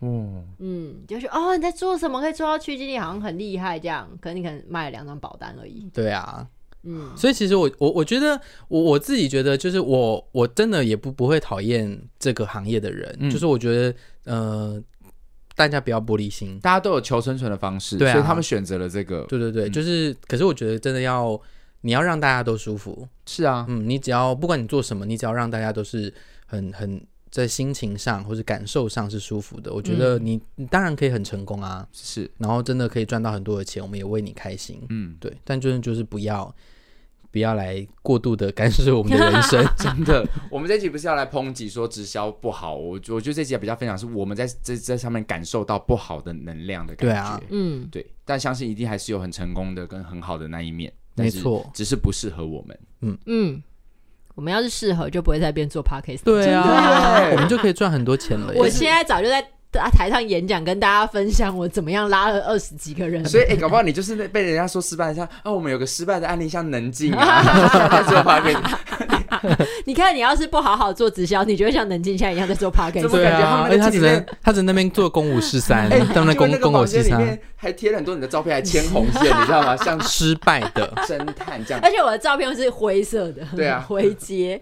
[0.00, 2.20] 哦，嗯，就是哦，你在做什么？
[2.20, 4.10] 可以做到区经理，好像很厉害这样。
[4.20, 5.88] 可能你可能卖了两张保单而已。
[5.94, 6.44] 对啊，
[6.82, 14.82] 嗯，所以其实我我我觉得我我自己觉得，就是我我真的也不不会讨厌这个行业的人，嗯、就是我觉得呃，
[15.54, 19.24] 大家不要玻璃心，大家都有求生存的方式，对啊、所以他们选择了这个。
[19.28, 21.40] 对对对，嗯、就是，可是我觉得真的要。
[21.82, 26.12] 你要让大家都舒服，是啊，嗯，你只要不管你做什么，你只要让大家都是
[26.46, 27.00] 很很
[27.30, 36.52] 在心情上或者感受上是舒服的，我觉得你你当然可以很成功啊，是，然后真的可以赚到很多的钱，我们也为你开心，嗯，对，但就是就是不要
[37.30, 50.92] 不要来过度的干涉我们的人生， 真的，我们这集不是要来抨击说直销不好，我我觉得这集比较分享是我们在这在上面感受到不好的能量的感觉，对啊，嗯，对，但相信一定还是有很成功的跟很好的那一面。
[51.24, 52.78] 没错，只是不适合我们。
[53.02, 53.62] 嗯嗯，
[54.34, 56.22] 我们要是适合，就不会在这边做 podcast。
[56.24, 58.52] 对啊，我们就可以赚很多钱了。
[58.54, 63.24] 我现在早就在台上演讲，跟大家分享我怎么样拉了二十几个人。
[63.24, 68.62] 所以，哎，搞不好你就是被人家说失败，像啊，我们有个失败的案例，像能静啊， 做 podcast。
[69.84, 73.08] 你看，你要是不好好做直销，你就会像能静现在一样在做 podcast。
[73.08, 79.76] 对啊，而且他只能他只能那边做公五十三， 他们公公五十三还贴了很多你的照片，还牵红线，你知道吗？
[79.76, 81.80] 像失败的侦探这样。
[81.84, 84.60] 而且我的照片是灰色的，对啊，灰阶。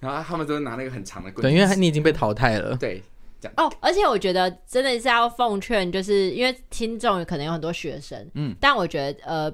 [0.00, 2.76] 然后他们都拿那个很长的棍，对，因为你已经被淘汰了。
[2.76, 3.02] 对，
[3.40, 3.54] 这样。
[3.56, 9.52] 哦，而且我觉得真的是要奉劝，就是因为听众可能有很多学生，嗯，但我觉得呃，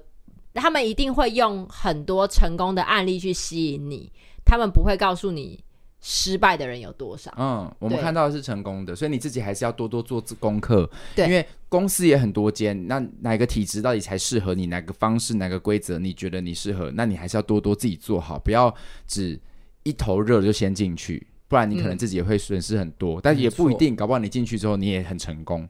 [0.54, 4.12] 他们一定会用很多成功的案例去吸引你。
[4.44, 5.62] 他们不会告诉你
[6.00, 7.32] 失败的人有多少。
[7.38, 10.90] 嗯，我们看到的是成功的，所以你自己还是要多多做功课。
[11.14, 14.66] 对，因为公司也很多间，那哪个体质到底才适合你？
[14.66, 16.90] 哪个方式、哪个规则你觉得你适合？
[16.94, 18.74] 那你还是要多多自己做好，不要
[19.06, 19.38] 只
[19.84, 23.18] 一头热就先进去，不然你可能自己也会损失很多。
[23.18, 25.68] 嗯，但也不一定，搞不好你进去之后你也很成功。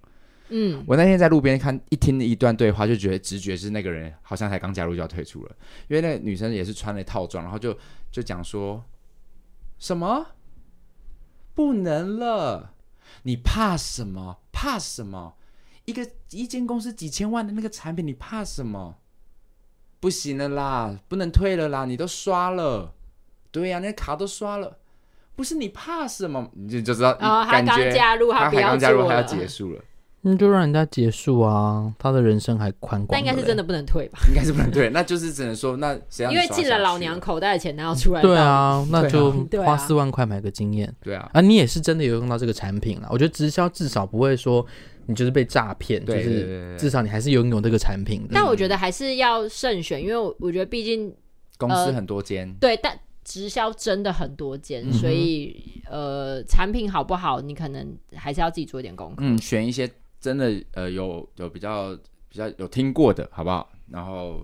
[0.50, 5.56] 嗯，我那天在路边看一听一段对话，就觉得直觉是那个人好像才刚加入就要退出了，
[5.88, 7.76] 因为那个女生也是穿了套装，然后就
[8.12, 8.84] 就讲说
[9.80, 10.24] 什么
[11.52, 12.74] 不能了，
[13.24, 14.38] 你怕什么？
[14.52, 15.34] 怕什么？
[15.86, 18.98] 一个一间公司几千万的那个产品，你怕什么？
[19.98, 22.94] 不行了啦，不能退了啦，你都刷了，
[23.50, 24.78] 对呀、啊，那个卡都刷了，
[25.34, 26.48] 不是你怕什么？
[26.54, 29.80] 你就就知道，哦，他刚加入，他刚加入，他要结束了。
[30.24, 33.08] 那就让人家结束啊，他的人生还宽广。
[33.10, 34.20] 但应该是真的不能退吧？
[34.30, 36.30] 应该是不能退，那就是只能说那谁要？
[36.30, 38.22] 因为进了老娘口袋的钱，然后出来。
[38.22, 39.32] 对啊，那就
[39.64, 40.94] 花四万块买个经验。
[41.02, 43.08] 对啊，啊，你也是真的有用到这个产品了。
[43.10, 44.64] 我觉得直销至少不会说
[45.06, 48.28] 你就是被诈骗，就是至少你还是拥有这个产品的。
[48.32, 51.12] 但我觉得还是要慎选，因为我我觉得毕竟
[51.58, 52.48] 公司很多间。
[52.60, 59.16] 对，但直销真的很多间，所以呃，产品好不好，你可能还是要自己做一点功课。
[59.20, 59.90] 嗯，选一些。
[60.22, 61.92] 真的呃有有比较
[62.28, 63.68] 比较有听过的好不好？
[63.90, 64.40] 然后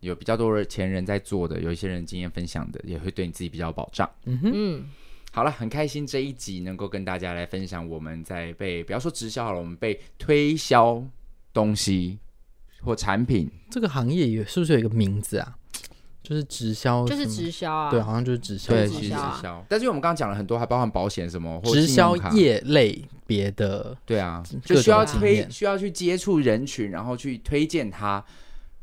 [0.00, 4.10] 有比较多的前人在做的，有一些人经验分享的，也会对你自己比较有保障。
[4.24, 4.84] 嗯哼，嗯，
[5.30, 11.04] 好了，很开心这一集能够跟大家来分享我们在被不要说直销好了，我们被推销
[11.52, 12.18] 东西
[12.80, 15.58] 或产品这个行业有是不是有一个名字啊？
[16.28, 19.64] 就是直销，就是直销啊，对，好像就是直销，对，直销。
[19.66, 28.22] 但是我们刚刚讲了很多，还包含保险什么，或直销业类别的，对啊，就需要推，需要去接触人群，然后去推荐他。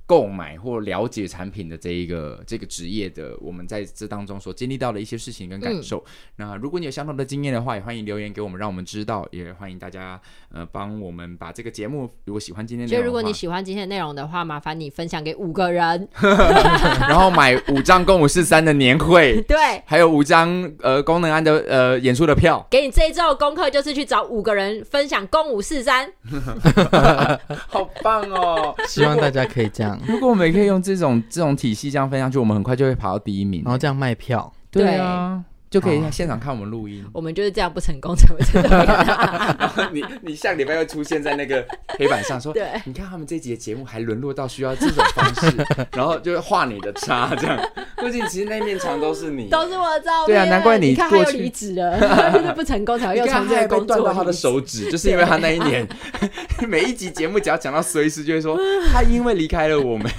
[0.08, 5.98] 购买或了解产品的这一个这个职业的，我们在这当中所经历到的一些事情跟感受。
[5.98, 9.28] 嗯、那如果你有相同的经验的话，也欢迎留言给我们，让我们知道。
[9.32, 10.20] 也欢迎大家
[10.54, 22.66] 呃帮我们把这个节目，如果喜欢今天的内容，就如果你喜欢今天的内容的话，麻烦你分享给五个人，然后买五张公五四三的年会， 对，还有五张呃功能安的呃演出的票。
[22.70, 26.12] 给你这一周的功课就是去找五个人分享公五四三，
[27.68, 28.76] 好棒哦！
[28.88, 29.95] 希望大家可以这样。
[30.08, 34.52] 如果我们也可以用这种这种体系这样分下去我们很快就会跑到第一名，然后这样卖票。
[34.72, 35.44] 对啊，
[35.76, 37.06] 就可以在现场看我们录音。
[37.12, 38.72] 我们就是这样不成功才会成功。
[38.72, 41.66] 然 后你你下个礼拜又出现在那个
[42.00, 45.54] 黑板上说，对，你看他们这集的节目还沦落到需要这种方式，
[45.92, 47.60] 然后就画你的叉这样。
[47.98, 50.28] 估计其实那面墙都是你，都是我的照片。
[50.28, 52.00] 对啊，难怪你过去离职了，
[52.32, 55.86] 就是不成功才会 又从这个工作断到他的手指，就是因为他那一年
[56.70, 58.58] 每一集节目只要讲到随时就会说
[58.94, 60.10] 他因为离开了我们。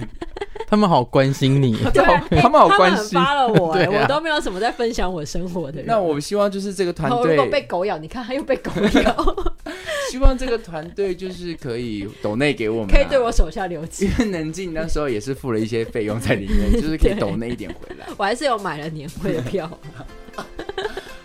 [0.66, 2.04] 他们好关心你， 对，
[2.40, 5.86] 他们好关心，发了我，我都没有什么在分享我生活的人。
[5.86, 8.70] 那我希望就是这个团队，如果被狗咬，你看他又被狗
[9.02, 9.36] 咬。
[10.10, 14.08] 希望这个团队就是可以抖内给我们，可以对我手下留情。
[14.08, 18.06] 因为能进那时候也是付了一些费用在里面，就是可以抖内一点回来。
[18.16, 19.68] 我还是有买了年会的票。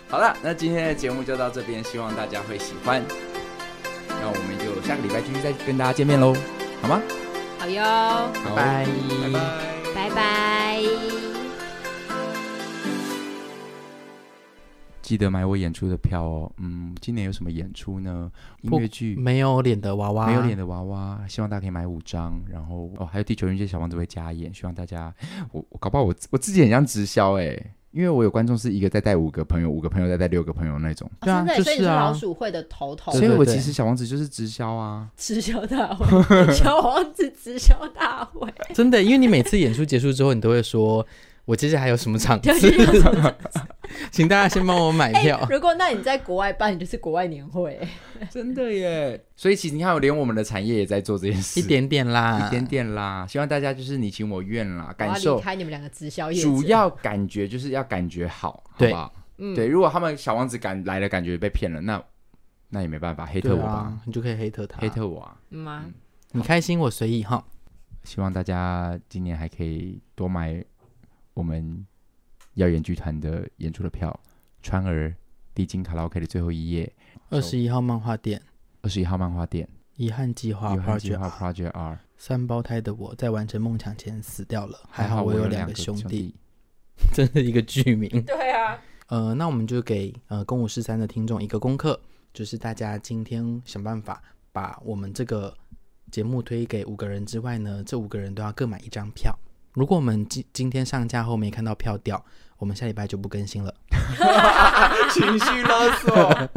[0.08, 3.02] 好了，那今天的节目就到这边，希望大家会喜欢。
[4.08, 6.34] 那我们就下个礼拜继续再跟大家见面喽，
[6.80, 7.00] 好吗？
[7.62, 7.80] 好哟，
[8.44, 8.86] 拜拜，
[9.22, 10.82] 拜拜，拜拜。
[15.00, 16.52] 记得买我演出的票哦。
[16.56, 18.32] 嗯，今年有什么演出呢？
[18.62, 21.20] 音乐剧没有脸的娃娃，没有脸的娃娃。
[21.28, 22.42] 希望大家可以买五张。
[22.50, 25.14] 然后哦，还有地球人界小王子会加演，希望大家。
[25.52, 27.56] 我我搞不好我我自己很像直销哎。
[27.92, 36.06] 因为我有观众是一个在带五个朋友，五个朋友在带六个朋友那种，对啊，所以你是老鼠会的头头，所以我其实小王子就是直销啊，直销大会，
[36.52, 41.06] 小王子直销大会，真的，因为你每次演出结束之后，你都会说。
[41.44, 42.50] 我接下来还有什么场次？
[44.10, 45.36] 请大家先帮我买 票。
[45.38, 47.78] 欸、如果那你在国外办，你就是国外年会，
[48.30, 49.22] 真的耶！
[49.36, 53.26] 所以其实你看，连我们的产业也在做这件事，一点点啦，一点点啦。
[53.28, 59.12] 希望大家就是你情我愿啦，感受开你们两个直销业，主要感觉就是要感觉好，好不好？
[59.38, 59.66] 嗯，对。
[59.66, 62.02] 如果他们小王子敢来了感觉被骗了，那
[62.70, 65.36] 那也没办法，黑特我吧，啊、你就可以黑特他，黑特我啊。
[65.50, 65.84] 嗯，啊，
[66.30, 67.44] 你开心我随意哈。
[68.04, 70.64] 希望大家今年还可以多买。
[71.34, 71.86] 我们
[72.54, 74.18] 要演剧团的演出的票，
[74.62, 75.14] 川儿
[75.54, 76.92] 历经卡拉 OK 的最后一夜，
[77.30, 78.40] 二十一号漫画店，
[78.82, 86.34] 二十一号漫画店，遗憾计划，遗憾计划 Project R，三胞胎的我在完成梦想前死掉了，还好我有两个兄弟，
[87.14, 88.10] 真是一个剧名。
[88.24, 88.78] 对啊，
[89.08, 91.98] 呃，那我们就给呃公五十三的听众一个功课，
[92.32, 94.22] 就是大家今天想办法
[94.52, 95.56] 把我们这个
[96.10, 99.34] 节目推给五个人之外呢，这五个人都要各买一张票。
[99.72, 102.22] 如果我们今今天上架后没看到票掉，
[102.58, 103.74] 我们下礼拜就不更新了。
[105.10, 106.48] 情绪勒索。